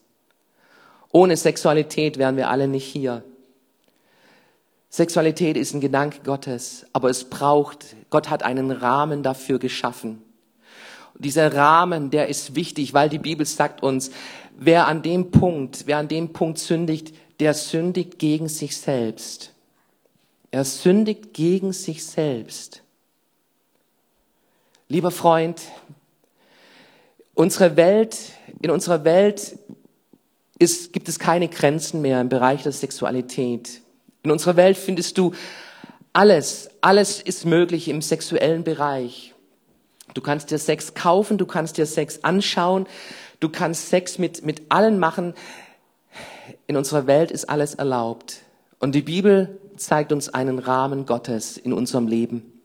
Ohne 1.13 1.37
Sexualität 1.37 2.19
wären 2.19 2.37
wir 2.37 2.49
alle 2.49 2.67
nicht 2.67 2.87
hier. 2.87 3.23
Sexualität 4.89 5.57
ist 5.57 5.75
ein 5.75 5.81
Gedanke 5.81 6.21
Gottes, 6.25 6.87
aber 6.93 7.09
es 7.11 7.25
braucht, 7.25 7.97
Gott 8.11 8.29
hat 8.29 8.43
einen 8.43 8.71
Rahmen 8.71 9.23
dafür 9.23 9.59
geschaffen. 9.59 10.23
Dieser 11.19 11.55
Rahmen, 11.55 12.11
der 12.11 12.29
ist 12.29 12.57
wichtig, 12.57 12.95
weil 12.95 13.09
die 13.09 13.19
Bibel 13.19 13.47
sagt 13.47 13.83
uns, 13.83 14.11
wer 14.57 14.87
an 14.89 15.03
dem 15.03 15.31
Punkt, 15.31 15.87
wer 15.87 15.99
an 15.99 16.09
dem 16.09 16.33
Punkt 16.33 16.59
sündigt, 16.59 17.15
der 17.41 17.55
sündigt 17.55 18.19
gegen 18.19 18.49
sich 18.49 18.77
selbst. 18.77 19.53
Er 20.51 20.65
sündigt 20.65 21.33
gegen 21.33 21.73
sich 21.73 22.05
selbst. 22.05 22.83
Lieber 24.89 25.11
Freund, 25.11 25.63
unsere 27.35 27.77
Welt, 27.77 28.17
in 28.61 28.71
unserer 28.71 29.05
Welt 29.05 29.59
ist, 30.63 30.93
gibt 30.93 31.09
es 31.09 31.19
keine 31.19 31.49
Grenzen 31.49 32.01
mehr 32.03 32.21
im 32.21 32.29
Bereich 32.29 32.63
der 32.63 32.73
Sexualität. 32.73 33.81
In 34.23 34.31
unserer 34.31 34.57
Welt 34.57 34.79
findest 34.79 35.19
du 35.19 35.33
alles, 36.13 36.71
alles 36.81 37.21
ist 37.21 37.45
möglich 37.45 37.89
im 37.89 38.01
sexuellen 38.01 38.63
Bereich. 38.63 39.35
Du 40.15 40.21
kannst 40.21 40.51
dir 40.53 40.59
Sex 40.59 40.95
kaufen, 40.95 41.37
du 41.37 41.47
kannst 41.47 41.79
dir 41.79 41.87
Sex 41.87 42.23
anschauen, 42.23 42.87
du 43.41 43.49
kannst 43.49 43.89
Sex 43.89 44.19
mit, 44.19 44.45
mit 44.45 44.63
allen 44.69 45.01
machen. 45.01 45.35
In 46.69 46.77
unserer 46.77 47.09
Welt 47.09 47.33
ist 47.33 47.49
alles 47.49 47.75
erlaubt. 47.75 48.43
Und 48.79 48.95
die 48.95 49.03
Bibel 49.03 49.59
zeigt 49.77 50.13
uns 50.13 50.29
einen 50.29 50.61
Rahmen 50.61 51.07
Gottes 51.07 51.57
in 51.57 51.73
unserem 51.73 52.07
Leben. 52.07 52.61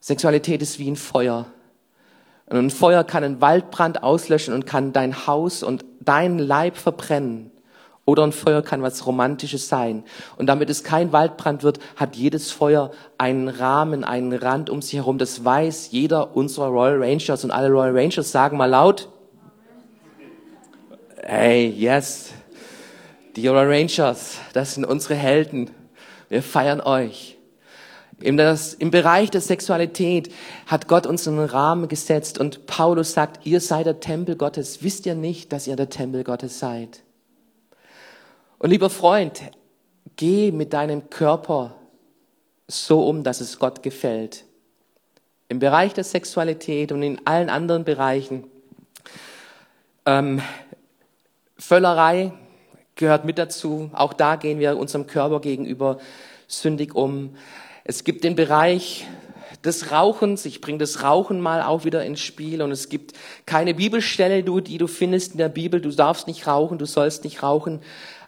Sexualität 0.00 0.60
ist 0.62 0.80
wie 0.80 0.90
ein 0.90 0.96
Feuer. 0.96 1.46
Und 2.48 2.56
ein 2.56 2.70
Feuer 2.70 3.04
kann 3.04 3.24
einen 3.24 3.40
Waldbrand 3.40 4.02
auslöschen 4.02 4.54
und 4.54 4.66
kann 4.66 4.92
dein 4.92 5.26
Haus 5.26 5.62
und 5.62 5.84
dein 6.00 6.38
Leib 6.38 6.76
verbrennen. 6.76 7.50
Oder 8.06 8.24
ein 8.24 8.32
Feuer 8.32 8.62
kann 8.62 8.80
was 8.80 9.06
Romantisches 9.06 9.68
sein. 9.68 10.02
Und 10.38 10.46
damit 10.46 10.70
es 10.70 10.82
kein 10.82 11.12
Waldbrand 11.12 11.62
wird, 11.62 11.78
hat 11.96 12.16
jedes 12.16 12.50
Feuer 12.50 12.90
einen 13.18 13.48
Rahmen, 13.48 14.02
einen 14.02 14.32
Rand 14.32 14.70
um 14.70 14.80
sich 14.80 14.94
herum. 14.94 15.18
Das 15.18 15.44
weiß 15.44 15.90
jeder 15.90 16.34
unserer 16.34 16.68
Royal 16.68 17.02
Rangers. 17.02 17.44
Und 17.44 17.50
alle 17.50 17.68
Royal 17.68 17.94
Rangers 17.94 18.32
sagen 18.32 18.56
mal 18.56 18.64
laut, 18.64 19.10
hey, 21.22 21.68
yes, 21.68 22.32
die 23.36 23.46
Royal 23.46 23.70
Rangers, 23.70 24.38
das 24.54 24.74
sind 24.74 24.86
unsere 24.86 25.14
Helden. 25.14 25.70
Wir 26.30 26.42
feiern 26.42 26.80
euch. 26.80 27.37
Im, 28.20 28.36
das, 28.36 28.74
Im 28.74 28.90
Bereich 28.90 29.30
der 29.30 29.40
Sexualität 29.40 30.32
hat 30.66 30.88
Gott 30.88 31.06
uns 31.06 31.28
einen 31.28 31.44
Rahmen 31.44 31.86
gesetzt 31.88 32.38
und 32.38 32.66
Paulus 32.66 33.12
sagt, 33.12 33.46
ihr 33.46 33.60
seid 33.60 33.86
der 33.86 34.00
Tempel 34.00 34.34
Gottes. 34.34 34.82
Wisst 34.82 35.06
ihr 35.06 35.14
nicht, 35.14 35.52
dass 35.52 35.68
ihr 35.68 35.76
der 35.76 35.88
Tempel 35.88 36.24
Gottes 36.24 36.58
seid? 36.58 37.02
Und 38.58 38.70
lieber 38.70 38.90
Freund, 38.90 39.40
geh 40.16 40.50
mit 40.50 40.72
deinem 40.72 41.10
Körper 41.10 41.76
so 42.66 43.06
um, 43.06 43.22
dass 43.22 43.40
es 43.40 43.60
Gott 43.60 43.84
gefällt. 43.84 44.44
Im 45.48 45.60
Bereich 45.60 45.94
der 45.94 46.04
Sexualität 46.04 46.90
und 46.90 47.02
in 47.02 47.24
allen 47.24 47.48
anderen 47.48 47.84
Bereichen. 47.84 48.44
Ähm, 50.04 50.42
Völlerei 51.56 52.32
gehört 52.96 53.24
mit 53.24 53.38
dazu. 53.38 53.90
Auch 53.94 54.12
da 54.12 54.36
gehen 54.36 54.58
wir 54.58 54.76
unserem 54.76 55.06
Körper 55.06 55.40
gegenüber 55.40 55.98
sündig 56.48 56.94
um. 56.94 57.36
Es 57.88 58.04
gibt 58.04 58.22
den 58.22 58.36
Bereich 58.36 59.06
des 59.64 59.90
Rauchens. 59.90 60.44
Ich 60.44 60.60
bringe 60.60 60.76
das 60.76 61.02
Rauchen 61.02 61.40
mal 61.40 61.62
auch 61.62 61.86
wieder 61.86 62.04
ins 62.04 62.20
Spiel. 62.20 62.60
Und 62.60 62.70
es 62.70 62.90
gibt 62.90 63.14
keine 63.46 63.72
Bibelstelle, 63.72 64.42
die 64.42 64.76
du 64.76 64.86
findest 64.86 65.32
in 65.32 65.38
der 65.38 65.48
Bibel. 65.48 65.80
Du 65.80 65.90
darfst 65.90 66.26
nicht 66.26 66.46
rauchen, 66.46 66.76
du 66.76 66.84
sollst 66.84 67.24
nicht 67.24 67.42
rauchen. 67.42 67.80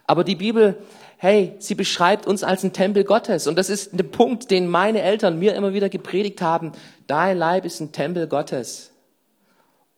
Aber 0.07 0.23
die 0.23 0.35
Bibel, 0.35 0.77
hey, 1.17 1.53
sie 1.59 1.75
beschreibt 1.75 2.25
uns 2.25 2.43
als 2.43 2.63
ein 2.63 2.73
Tempel 2.73 3.03
Gottes. 3.03 3.45
Und 3.45 3.55
das 3.55 3.69
ist 3.69 3.91
der 3.93 4.03
Punkt, 4.03 4.49
den 4.49 4.67
meine 4.67 5.03
Eltern 5.03 5.37
mir 5.37 5.53
immer 5.53 5.75
wieder 5.75 5.89
gepredigt 5.89 6.41
haben. 6.41 6.71
Dein 7.05 7.37
Leib 7.37 7.63
ist 7.63 7.79
ein 7.81 7.91
Tempel 7.91 8.25
Gottes. 8.25 8.89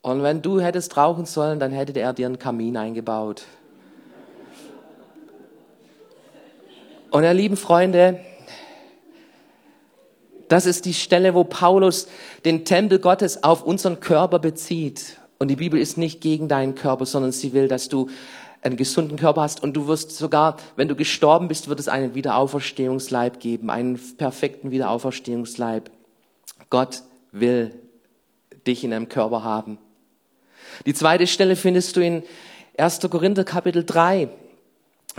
Und 0.02 0.24
wenn 0.24 0.42
du 0.42 0.60
hättest 0.60 0.98
rauchen 0.98 1.26
sollen, 1.26 1.62
dann 1.62 1.72
hätte 1.72 1.98
er 1.98 2.12
dir 2.12 2.26
einen 2.26 2.38
Kamin 2.38 2.76
eingebaut. 2.76 3.44
Und 7.12 7.24
ihr 7.24 7.34
lieben 7.34 7.56
Freunde, 7.56 8.20
das 10.54 10.68
ist 10.68 10.86
die 10.86 10.94
Stelle, 10.94 11.34
wo 11.34 11.44
Paulus 11.44 12.08
den 12.46 12.64
Tempel 12.64 13.00
Gottes 13.00 13.44
auf 13.44 13.64
unseren 13.64 14.00
Körper 14.00 14.38
bezieht. 14.38 15.18
Und 15.40 15.48
die 15.48 15.56
Bibel 15.56 15.80
ist 15.80 15.98
nicht 15.98 16.22
gegen 16.22 16.48
deinen 16.48 16.76
Körper, 16.76 17.08
sondern 17.08 17.32
sie 17.32 17.54
will, 17.54 17.68
dass 17.68 17.90
du 17.90 18.08
einen 18.62 18.78
gesunden 18.78 19.18
Körper 19.18 19.42
hast 19.42 19.64
und 19.64 19.74
du 19.74 19.88
wirst 19.88 20.12
sogar, 20.12 20.58
wenn 20.76 20.88
du 20.88 20.96
gestorben 20.96 21.48
bist, 21.48 21.70
wird 21.70 21.80
es 21.80 21.88
einen 21.88 22.14
Wiederauferstehungsleib 22.14 23.40
geben, 23.40 23.72
einen 23.72 24.00
perfekten 24.18 24.70
Wiederauferstehungsleib. 24.70 25.90
Gott 26.70 27.02
will 27.32 27.74
dich 28.68 28.84
in 28.84 28.94
einem 28.94 29.10
Körper 29.10 29.44
haben. 29.44 29.80
Die 30.86 30.94
zweite 30.94 31.26
Stelle 31.26 31.56
findest 31.56 31.96
du 31.96 32.02
in 32.02 32.22
1. 32.78 33.00
Korinther 33.10 33.44
Kapitel 33.44 33.84
3. 33.84 34.30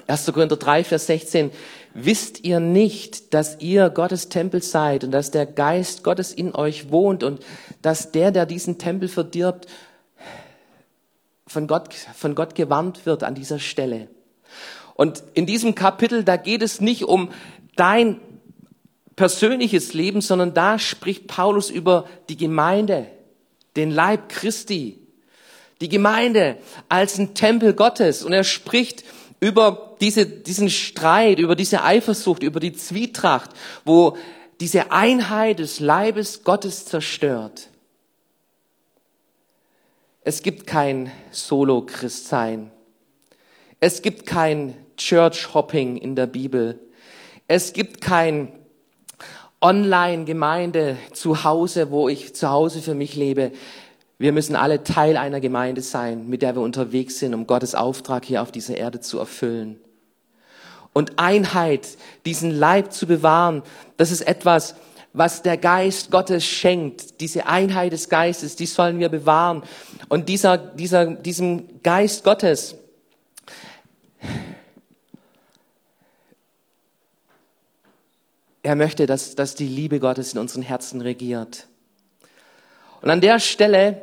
1. 0.07 0.33
Korinther 0.33 0.57
3, 0.57 0.85
Vers 0.85 1.07
16. 1.07 1.51
Wisst 1.95 2.45
ihr 2.45 2.59
nicht, 2.59 3.35
dass 3.35 3.61
ihr 3.61 3.89
Gottes 3.89 4.29
Tempel 4.29 4.63
seid 4.63 5.05
und 5.05 5.13
dass 5.13 5.31
der 5.31 5.47
Geist 5.47 6.03
Gottes 6.03 6.33
in 6.33 6.53
euch 6.53 6.91
wohnt 6.91 7.23
und 7.23 7.45
dass 7.83 8.11
der, 8.11 8.33
der 8.33 8.47
diesen 8.47 8.79
Tempel 8.79 9.09
verdirbt, 9.09 9.67
von 11.47 11.69
Gott, 11.69 11.95
von 12.15 12.35
Gott 12.35 12.57
gewarnt 12.57 13.07
wird 13.07 13.23
an 13.23 13.37
dieser 13.37 13.61
Stelle. 13.61 14.09
Und 14.95 15.23
in 15.35 15.47
diesem 15.47 15.77
Kapitel, 15.77 16.25
da 16.25 16.37
geht 16.37 16.63
es 16.63 16.81
nicht 16.81 17.05
um 17.05 17.31
dein 17.77 18.21
persönliches 19.15 19.95
Leben, 19.95 20.21
sondern 20.21 20.53
da 20.53 20.81
spricht 20.81 21.29
Paulus 21.29 21.71
über 21.71 22.09
die 22.29 22.37
Gemeinde, 22.37 23.07
den 23.77 23.93
Leib 23.93 24.29
Christi, 24.29 24.99
die 25.81 25.89
Gemeinde 25.89 26.57
als 26.89 27.19
ein 27.19 27.35
Tempel 27.35 27.75
Gottes. 27.75 28.25
Und 28.25 28.33
er 28.33 28.45
spricht 28.45 29.05
über 29.45 29.95
diese, 30.01 30.25
diesen 30.25 30.71
Streit, 30.71 31.39
über 31.39 31.55
diese 31.55 31.85
Eifersucht, 31.85 32.43
über 32.43 32.61
die 32.61 32.73
Zwietracht, 32.73 33.51
wo 33.85 34.17
diese 34.59 34.91
Einheit 34.91 35.59
des 35.59 35.81
Leibes 35.81 36.45
Gottes 36.45 36.87
zerstört. 36.87 37.69
Es 40.23 40.43
gibt 40.43 40.67
kein 40.67 41.13
Solo-Christsein. 41.31 42.71
Es 43.81 44.01
gibt 44.01 44.25
kein 44.25 44.79
Church-Hopping 44.97 45.99
in 45.99 46.17
der 46.17 46.27
Bibel. 46.27 46.81
Es 47.47 47.75
gibt 47.75 48.01
kein 48.01 48.51
Online-Gemeinde 49.61 50.97
zu 51.13 51.45
Hause, 51.45 51.91
wo 51.91 52.09
ich 52.09 52.35
zu 52.35 52.49
Hause 52.49 52.81
für 52.81 52.95
mich 52.95 53.15
lebe. 53.15 53.53
Wir 54.19 54.33
müssen 54.33 54.55
alle 54.55 54.85
Teil 54.85 55.17
einer 55.17 55.41
Gemeinde 55.41 55.83
sein, 55.83 56.29
mit 56.29 56.43
der 56.43 56.55
wir 56.55 56.63
unterwegs 56.63 57.19
sind, 57.19 57.35
um 57.35 57.47
Gottes 57.47 57.75
Auftrag 57.75 58.25
hier 58.25 58.43
auf 58.43 58.53
dieser 58.53 58.77
Erde 58.77 59.01
zu 59.01 59.19
erfüllen. 59.19 59.81
Und 60.93 61.19
Einheit, 61.19 61.99
diesen 62.25 62.53
Leib 62.53 62.93
zu 62.93 63.07
bewahren, 63.07 63.63
das 63.97 64.13
ist 64.13 64.21
etwas, 64.21 64.77
was 65.13 65.43
der 65.43 65.57
Geist 65.57 66.11
Gottes 66.11 66.45
schenkt. 66.45 67.21
Diese 67.21 67.47
Einheit 67.47 67.93
des 67.93 68.09
Geistes, 68.09 68.55
die 68.55 68.67
sollen 68.67 69.01
wir 69.01 69.09
bewahren. 69.09 69.63
Und 70.09 70.29
dieser, 70.29 70.59
dieser, 70.59 71.07
diesem 71.07 71.83
Geist 71.83 72.23
Gottes, 72.23 72.77
er 78.63 78.77
möchte, 78.77 79.07
dass, 79.07 79.35
dass 79.35 79.57
die 79.57 79.69
Liebe 79.69 79.99
Gottes 79.99 80.33
in 80.33 80.39
unseren 80.39 80.63
Herzen 80.63 81.01
regiert. 81.01 81.67
Und 83.05 83.11
an 83.11 83.21
der 83.21 83.39
Stelle, 83.39 84.01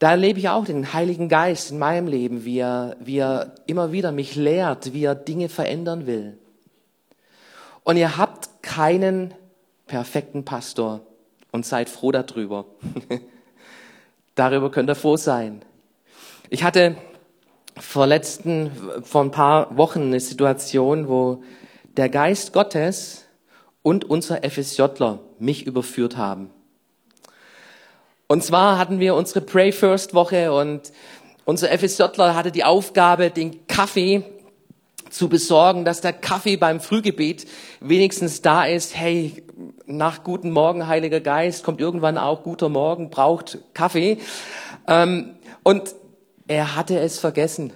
da 0.00 0.10
erlebe 0.10 0.38
ich 0.38 0.50
auch 0.50 0.66
den 0.66 0.92
Heiligen 0.92 1.30
Geist 1.30 1.70
in 1.70 1.78
meinem 1.78 2.06
Leben, 2.06 2.44
wie 2.44 2.58
er, 2.58 2.94
wie 3.00 3.16
er 3.16 3.54
immer 3.64 3.90
wieder 3.90 4.12
mich 4.12 4.36
lehrt, 4.36 4.92
wie 4.92 5.04
er 5.04 5.14
Dinge 5.14 5.48
verändern 5.48 6.06
will. 6.06 6.36
Und 7.84 7.96
ihr 7.96 8.18
habt 8.18 8.62
keinen 8.62 9.32
perfekten 9.86 10.44
Pastor 10.44 11.00
und 11.52 11.64
seid 11.64 11.88
froh 11.88 12.12
darüber. 12.12 12.66
darüber 14.34 14.70
könnt 14.70 14.90
ihr 14.90 14.94
froh 14.94 15.16
sein. 15.16 15.62
Ich 16.50 16.62
hatte 16.64 16.96
vor 17.80 18.06
letzten, 18.06 18.70
vor 19.04 19.22
ein 19.22 19.30
paar 19.30 19.74
Wochen 19.78 20.02
eine 20.02 20.20
Situation, 20.20 21.08
wo 21.08 21.42
der 21.96 22.10
Geist 22.10 22.52
Gottes 22.52 23.24
und 23.80 24.04
unser 24.04 24.42
FSJler 24.42 25.20
mich 25.38 25.66
überführt 25.66 26.18
haben. 26.18 26.50
Und 28.30 28.44
zwar 28.44 28.78
hatten 28.78 29.00
wir 29.00 29.14
unsere 29.14 29.40
Pray 29.40 29.72
First 29.72 30.12
Woche 30.12 30.52
und 30.52 30.92
unser 31.46 31.68
FSJler 31.70 32.34
hatte 32.34 32.52
die 32.52 32.62
Aufgabe, 32.62 33.30
den 33.30 33.66
Kaffee 33.66 34.22
zu 35.08 35.30
besorgen, 35.30 35.86
dass 35.86 36.02
der 36.02 36.12
Kaffee 36.12 36.58
beim 36.58 36.80
Frühgebet 36.80 37.46
wenigstens 37.80 38.42
da 38.42 38.66
ist. 38.66 38.94
Hey, 38.94 39.42
nach 39.86 40.24
guten 40.24 40.50
Morgen, 40.50 40.86
Heiliger 40.86 41.20
Geist, 41.20 41.64
kommt 41.64 41.80
irgendwann 41.80 42.18
auch 42.18 42.42
guter 42.42 42.68
Morgen, 42.68 43.08
braucht 43.08 43.60
Kaffee. 43.72 44.18
Ähm, 44.86 45.36
und 45.62 45.94
er 46.46 46.76
hatte 46.76 46.98
es 46.98 47.18
vergessen. 47.18 47.72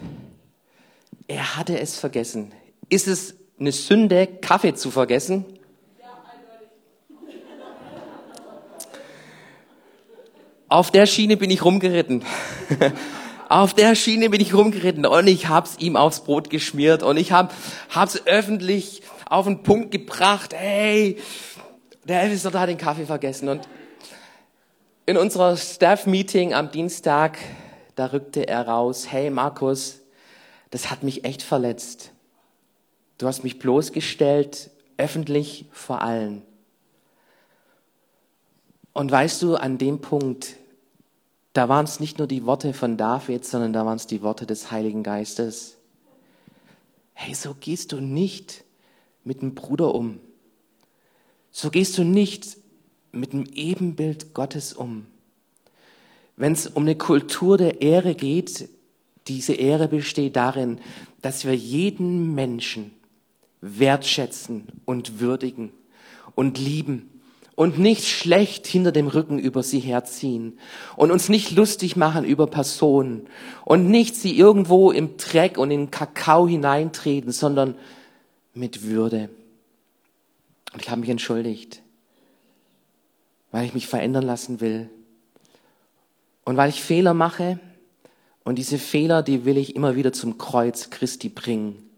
Er 1.28 1.56
hatte 1.56 1.80
es 1.80 1.98
vergessen. 1.98 2.52
Ist 2.90 3.08
es 3.08 3.36
eine 3.58 3.72
Sünde, 3.72 4.26
Kaffee 4.26 4.74
zu 4.74 4.90
vergessen? 4.90 5.46
Auf 10.72 10.90
der 10.90 11.04
Schiene 11.04 11.36
bin 11.36 11.50
ich 11.50 11.66
rumgeritten. 11.66 12.24
Auf 13.50 13.74
der 13.74 13.94
Schiene 13.94 14.30
bin 14.30 14.40
ich 14.40 14.54
rumgeritten 14.54 15.04
und 15.04 15.26
ich 15.26 15.48
hab's 15.48 15.76
ihm 15.78 15.98
aufs 15.98 16.24
Brot 16.24 16.48
geschmiert 16.48 17.02
und 17.02 17.18
ich 17.18 17.30
hab, 17.30 17.52
hab's 17.90 18.22
öffentlich 18.24 19.02
auf 19.28 19.44
den 19.44 19.62
Punkt 19.62 19.90
gebracht. 19.90 20.54
Hey, 20.54 21.18
der 22.04 22.22
Elvis 22.22 22.46
hat 22.46 22.68
den 22.70 22.78
Kaffee 22.78 23.04
vergessen 23.04 23.50
und 23.50 23.68
in 25.04 25.18
unserer 25.18 25.58
Staff-Meeting 25.58 26.54
am 26.54 26.70
Dienstag, 26.70 27.36
da 27.94 28.06
rückte 28.06 28.48
er 28.48 28.66
raus, 28.66 29.08
hey 29.10 29.28
Markus, 29.28 30.00
das 30.70 30.90
hat 30.90 31.02
mich 31.02 31.26
echt 31.26 31.42
verletzt. 31.42 32.12
Du 33.18 33.26
hast 33.26 33.44
mich 33.44 33.58
bloßgestellt, 33.58 34.70
öffentlich 34.96 35.66
vor 35.70 36.00
allen. 36.00 36.40
Und 38.94 39.10
weißt 39.10 39.42
du, 39.42 39.56
an 39.56 39.76
dem 39.76 40.00
Punkt 40.00 40.56
da 41.52 41.68
waren 41.68 41.84
es 41.84 42.00
nicht 42.00 42.18
nur 42.18 42.26
die 42.26 42.46
Worte 42.46 42.72
von 42.72 42.96
David, 42.96 43.44
sondern 43.44 43.72
da 43.72 43.84
waren 43.84 43.96
es 43.96 44.06
die 44.06 44.22
Worte 44.22 44.46
des 44.46 44.70
Heiligen 44.70 45.02
Geistes. 45.02 45.76
Hey, 47.12 47.34
so 47.34 47.54
gehst 47.58 47.92
du 47.92 48.00
nicht 48.00 48.64
mit 49.24 49.42
dem 49.42 49.54
Bruder 49.54 49.94
um. 49.94 50.18
So 51.50 51.70
gehst 51.70 51.98
du 51.98 52.04
nicht 52.04 52.56
mit 53.12 53.34
dem 53.34 53.44
Ebenbild 53.44 54.32
Gottes 54.32 54.72
um. 54.72 55.06
Wenn 56.36 56.54
es 56.54 56.66
um 56.66 56.84
eine 56.84 56.96
Kultur 56.96 57.58
der 57.58 57.82
Ehre 57.82 58.14
geht, 58.14 58.70
diese 59.28 59.52
Ehre 59.52 59.88
besteht 59.88 60.36
darin, 60.36 60.80
dass 61.20 61.44
wir 61.44 61.54
jeden 61.54 62.34
Menschen 62.34 62.92
wertschätzen 63.60 64.66
und 64.86 65.20
würdigen 65.20 65.72
und 66.34 66.58
lieben 66.58 67.11
und 67.62 67.78
nicht 67.78 68.08
schlecht 68.08 68.66
hinter 68.66 68.90
dem 68.90 69.06
Rücken 69.06 69.38
über 69.38 69.62
sie 69.62 69.78
herziehen 69.78 70.58
und 70.96 71.12
uns 71.12 71.28
nicht 71.28 71.52
lustig 71.52 71.94
machen 71.94 72.24
über 72.24 72.48
Personen 72.48 73.28
und 73.64 73.88
nicht 73.88 74.16
sie 74.16 74.36
irgendwo 74.36 74.90
im 74.90 75.16
Dreck 75.16 75.58
und 75.58 75.70
in 75.70 75.92
Kakao 75.92 76.48
hineintreten, 76.48 77.30
sondern 77.30 77.76
mit 78.52 78.82
Würde. 78.82 79.30
Und 80.72 80.82
ich 80.82 80.90
habe 80.90 81.02
mich 81.02 81.10
entschuldigt, 81.10 81.82
weil 83.52 83.64
ich 83.64 83.74
mich 83.74 83.86
verändern 83.86 84.24
lassen 84.24 84.60
will 84.60 84.90
und 86.44 86.56
weil 86.56 86.68
ich 86.68 86.82
Fehler 86.82 87.14
mache 87.14 87.60
und 88.42 88.56
diese 88.58 88.78
Fehler, 88.78 89.22
die 89.22 89.44
will 89.44 89.56
ich 89.56 89.76
immer 89.76 89.94
wieder 89.94 90.12
zum 90.12 90.36
Kreuz 90.36 90.90
Christi 90.90 91.28
bringen. 91.28 91.88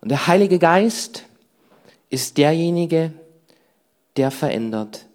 Und 0.00 0.08
der 0.08 0.26
Heilige 0.26 0.58
Geist 0.58 1.26
ist 2.08 2.38
derjenige, 2.38 3.12
der 4.16 4.30
verändert. 4.30 5.06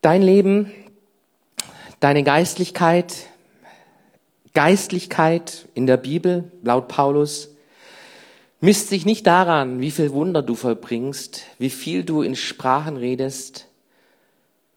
Dein 0.00 0.22
Leben, 0.22 0.72
deine 2.00 2.24
Geistlichkeit, 2.24 3.28
Geistlichkeit 4.52 5.68
in 5.74 5.86
der 5.86 5.96
Bibel, 5.96 6.50
laut 6.62 6.88
Paulus, 6.88 7.50
misst 8.60 8.88
sich 8.88 9.06
nicht 9.06 9.26
daran, 9.26 9.80
wie 9.80 9.90
viel 9.90 10.12
Wunder 10.12 10.42
du 10.42 10.54
vollbringst, 10.56 11.44
wie 11.58 11.70
viel 11.70 12.02
du 12.02 12.22
in 12.22 12.34
Sprachen 12.34 12.96
redest, 12.96 13.68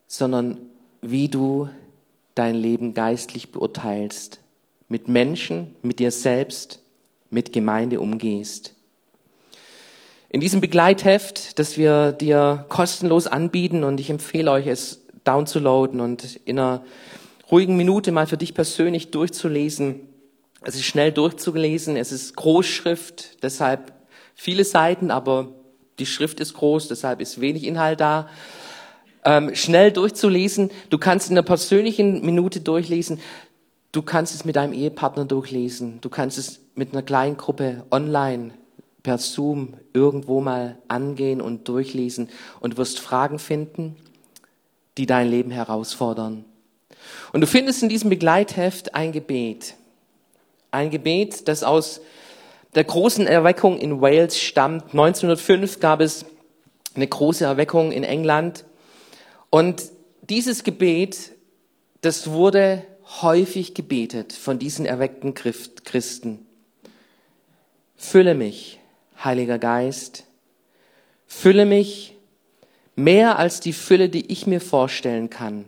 sondern 0.08 0.60
wie 1.02 1.28
du 1.28 1.70
dein 2.36 2.56
Leben 2.56 2.94
geistlich 2.94 3.52
beurteilst, 3.52 4.40
mit 4.90 5.08
Menschen, 5.08 5.76
mit 5.82 6.00
dir 6.00 6.12
selbst, 6.12 6.82
mit 7.32 7.52
Gemeinde 7.52 8.00
umgehst. 8.00 8.75
In 10.36 10.42
diesem 10.42 10.60
Begleitheft, 10.60 11.58
das 11.60 11.78
wir 11.78 12.12
dir 12.12 12.66
kostenlos 12.68 13.26
anbieten 13.26 13.86
und 13.86 14.02
ich 14.02 14.10
empfehle 14.10 14.52
euch 14.52 14.68
es 14.68 15.06
downzuladen 15.24 16.02
und 16.02 16.42
in 16.44 16.60
einer 16.60 16.84
ruhigen 17.50 17.78
Minute 17.78 18.12
mal 18.12 18.28
für 18.28 18.36
dich 18.36 18.54
persönlich 18.54 19.12
durchzulesen. 19.12 20.02
Es 20.62 20.76
ist 20.76 20.84
schnell 20.84 21.14
durchzulesen, 21.14 21.96
es 21.96 22.12
ist 22.12 22.36
Großschrift, 22.36 23.44
deshalb 23.44 23.94
viele 24.34 24.66
Seiten, 24.66 25.10
aber 25.10 25.54
die 26.00 26.06
Schrift 26.06 26.42
ist 26.42 26.56
groß, 26.56 26.90
deshalb 26.90 27.22
ist 27.22 27.40
wenig 27.40 27.64
Inhalt 27.64 28.02
da 28.02 28.28
ähm, 29.24 29.56
schnell 29.56 29.94
durchzulesen. 29.94 30.70
Du 30.90 30.98
kannst 30.98 31.30
in 31.30 31.38
einer 31.38 31.44
persönlichen 31.44 32.26
Minute 32.26 32.60
durchlesen. 32.60 33.22
Du 33.94 34.02
kannst 34.02 34.36
es 34.36 34.44
mit 34.44 34.58
deinem 34.58 34.74
Ehepartner 34.74 35.24
durchlesen. 35.24 36.02
Du 36.02 36.10
kannst 36.10 36.38
es 36.38 36.60
mit 36.76 36.92
einer 36.92 37.04
kleinen 37.04 37.38
Gruppe 37.38 37.86
online 37.90 38.52
per 39.06 39.20
Zoom 39.20 39.76
irgendwo 39.94 40.42
mal 40.42 40.80
angehen 40.88 41.40
und 41.40 41.68
durchlesen 41.68 42.28
und 42.60 42.78
wirst 42.78 43.00
Fragen 43.00 43.38
finden, 43.38 43.96
die 44.98 45.06
dein 45.06 45.30
Leben 45.30 45.52
herausfordern. 45.52 46.44
Und 47.32 47.42
du 47.42 47.48
findest 47.48 47.84
in 47.84 47.90
diesem 47.90 48.10
Begleitheft 48.10 48.96
ein 48.96 49.12
Gebet. 49.12 49.76
Ein 50.72 50.90
Gebet, 50.90 51.48
das 51.48 51.64
aus 51.64 52.02
der 52.74 52.84
großen 52.84 53.28
Erweckung 53.28 53.78
in 53.78 54.02
Wales 54.02 54.40
stammt. 54.40 54.86
1905 54.94 55.80
gab 55.80 56.02
es 56.02 56.26
eine 56.96 57.06
große 57.06 57.46
Erweckung 57.46 57.92
in 57.92 58.04
England 58.04 58.66
und 59.52 59.84
dieses 60.30 60.64
Gebet, 60.64 61.32
das 62.02 62.32
wurde 62.32 62.84
häufig 63.22 63.76
gebetet 63.76 64.34
von 64.34 64.58
diesen 64.58 64.88
erweckten 64.88 65.36
Christen. 65.36 66.44
Fülle 67.96 68.34
mich, 68.34 68.80
Heiliger 69.24 69.60
Geist, 69.60 70.26
fülle 71.28 71.66
mich 71.66 72.16
mehr 72.96 73.40
als 73.40 73.60
die 73.60 73.74
Fülle, 73.74 74.10
die 74.10 74.32
ich 74.32 74.48
mir 74.48 74.62
vorstellen 74.62 75.30
kann. 75.30 75.66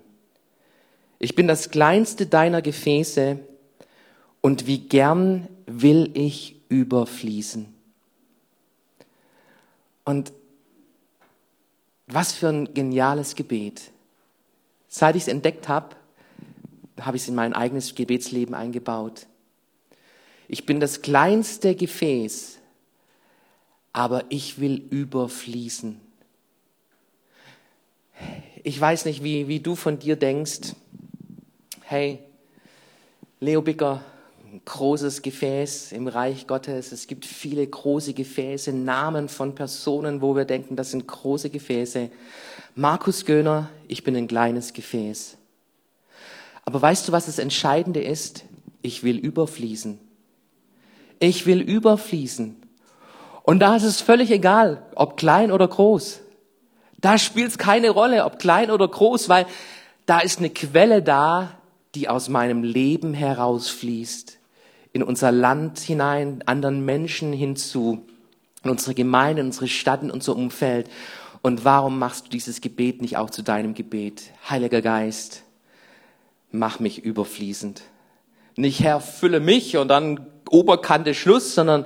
Ich 1.19 1.35
bin 1.35 1.47
das 1.47 1.71
kleinste 1.71 2.27
deiner 2.27 2.61
Gefäße 2.61 3.39
und 4.41 4.67
wie 4.67 4.79
gern 4.79 5.47
will 5.65 6.11
ich 6.13 6.61
überfließen. 6.69 7.73
Und 10.05 10.31
was 12.07 12.31
für 12.33 12.47
ein 12.47 12.73
geniales 12.73 13.35
Gebet. 13.35 13.91
Seit 14.87 15.15
ich 15.15 15.23
es 15.23 15.27
entdeckt 15.27 15.67
habe, 15.67 15.95
habe 17.01 17.17
ich 17.17 17.23
es 17.23 17.29
in 17.29 17.35
mein 17.35 17.53
eigenes 17.53 17.93
Gebetsleben 17.93 18.55
eingebaut. 18.55 19.27
Ich 20.47 20.65
bin 20.65 20.79
das 20.79 21.01
kleinste 21.01 21.75
Gefäß, 21.75 22.56
aber 23.97 24.25
ich 24.29 24.59
will 24.59 24.75
überfließen. 24.91 25.99
Ich 28.63 28.79
weiß 28.79 29.05
nicht, 29.05 29.23
wie, 29.23 29.47
wie 29.47 29.59
du 29.59 29.75
von 29.75 29.97
dir 29.97 30.15
denkst. 30.15 30.75
Hey, 31.81 32.19
Leo 33.39 33.63
Bicker, 33.63 34.03
großes 34.65 35.23
Gefäß 35.23 35.93
im 35.93 36.07
Reich 36.07 36.45
Gottes. 36.45 36.91
Es 36.91 37.07
gibt 37.07 37.25
viele 37.25 37.65
große 37.65 38.13
Gefäße, 38.13 38.71
Namen 38.71 39.29
von 39.29 39.55
Personen, 39.55 40.21
wo 40.21 40.35
wir 40.35 40.45
denken, 40.45 40.75
das 40.75 40.91
sind 40.91 41.07
große 41.07 41.49
Gefäße. 41.49 42.11
Markus 42.75 43.25
Göhner, 43.25 43.71
ich 43.87 44.03
bin 44.03 44.15
ein 44.15 44.27
kleines 44.27 44.73
Gefäß. 44.73 45.37
Aber 46.65 46.79
weißt 46.79 47.07
du, 47.07 47.13
was 47.13 47.25
das 47.25 47.39
Entscheidende 47.39 48.03
ist? 48.03 48.45
Ich 48.83 49.01
will 49.01 49.17
überfließen. 49.17 49.97
Ich 51.17 51.47
will 51.47 51.61
überfließen. 51.61 52.66
Und 53.47 53.59
da 53.59 53.77
ist 53.77 53.83
es 53.83 54.01
völlig 54.01 54.29
egal, 54.29 54.83
ob 54.93 55.15
klein 55.15 55.53
oder 55.53 55.69
groß. 55.69 56.19
Da 56.99 57.17
spielt 57.17 57.47
es 57.47 57.57
keine 57.57 57.91
Rolle, 57.91 58.25
ob 58.25 58.39
klein 58.39 58.69
oder 58.69 58.85
groß, 58.85 59.29
weil 59.29 59.45
da 60.05 60.19
ist 60.19 60.39
eine 60.39 60.49
Quelle 60.49 61.01
da, 61.01 61.51
die 61.95 62.09
aus 62.09 62.27
meinem 62.27 62.61
Leben 62.61 63.13
herausfließt 63.13 64.37
in 64.91 65.01
unser 65.01 65.31
Land 65.31 65.79
hinein, 65.79 66.43
anderen 66.45 66.83
Menschen 66.83 67.31
hinzu, 67.31 68.05
in 68.65 68.69
unsere 68.69 68.93
Gemeinde, 68.93 69.39
in 69.39 69.47
unsere 69.47 69.69
Stadt, 69.69 70.03
in 70.03 70.11
unser 70.11 70.35
Umfeld. 70.35 70.89
Und 71.41 71.63
warum 71.63 71.99
machst 71.99 72.25
du 72.25 72.29
dieses 72.29 72.59
Gebet 72.59 73.01
nicht 73.01 73.15
auch 73.15 73.29
zu 73.29 73.43
deinem 73.43 73.73
Gebet? 73.73 74.23
Heiliger 74.49 74.81
Geist, 74.81 75.43
mach 76.51 76.81
mich 76.81 77.01
überfließend. 77.01 77.81
Nicht 78.57 78.81
Herr, 78.81 78.99
fülle 78.99 79.39
mich 79.39 79.77
und 79.77 79.87
dann 79.87 80.27
Oberkante 80.49 81.13
Schluss, 81.13 81.55
sondern 81.55 81.85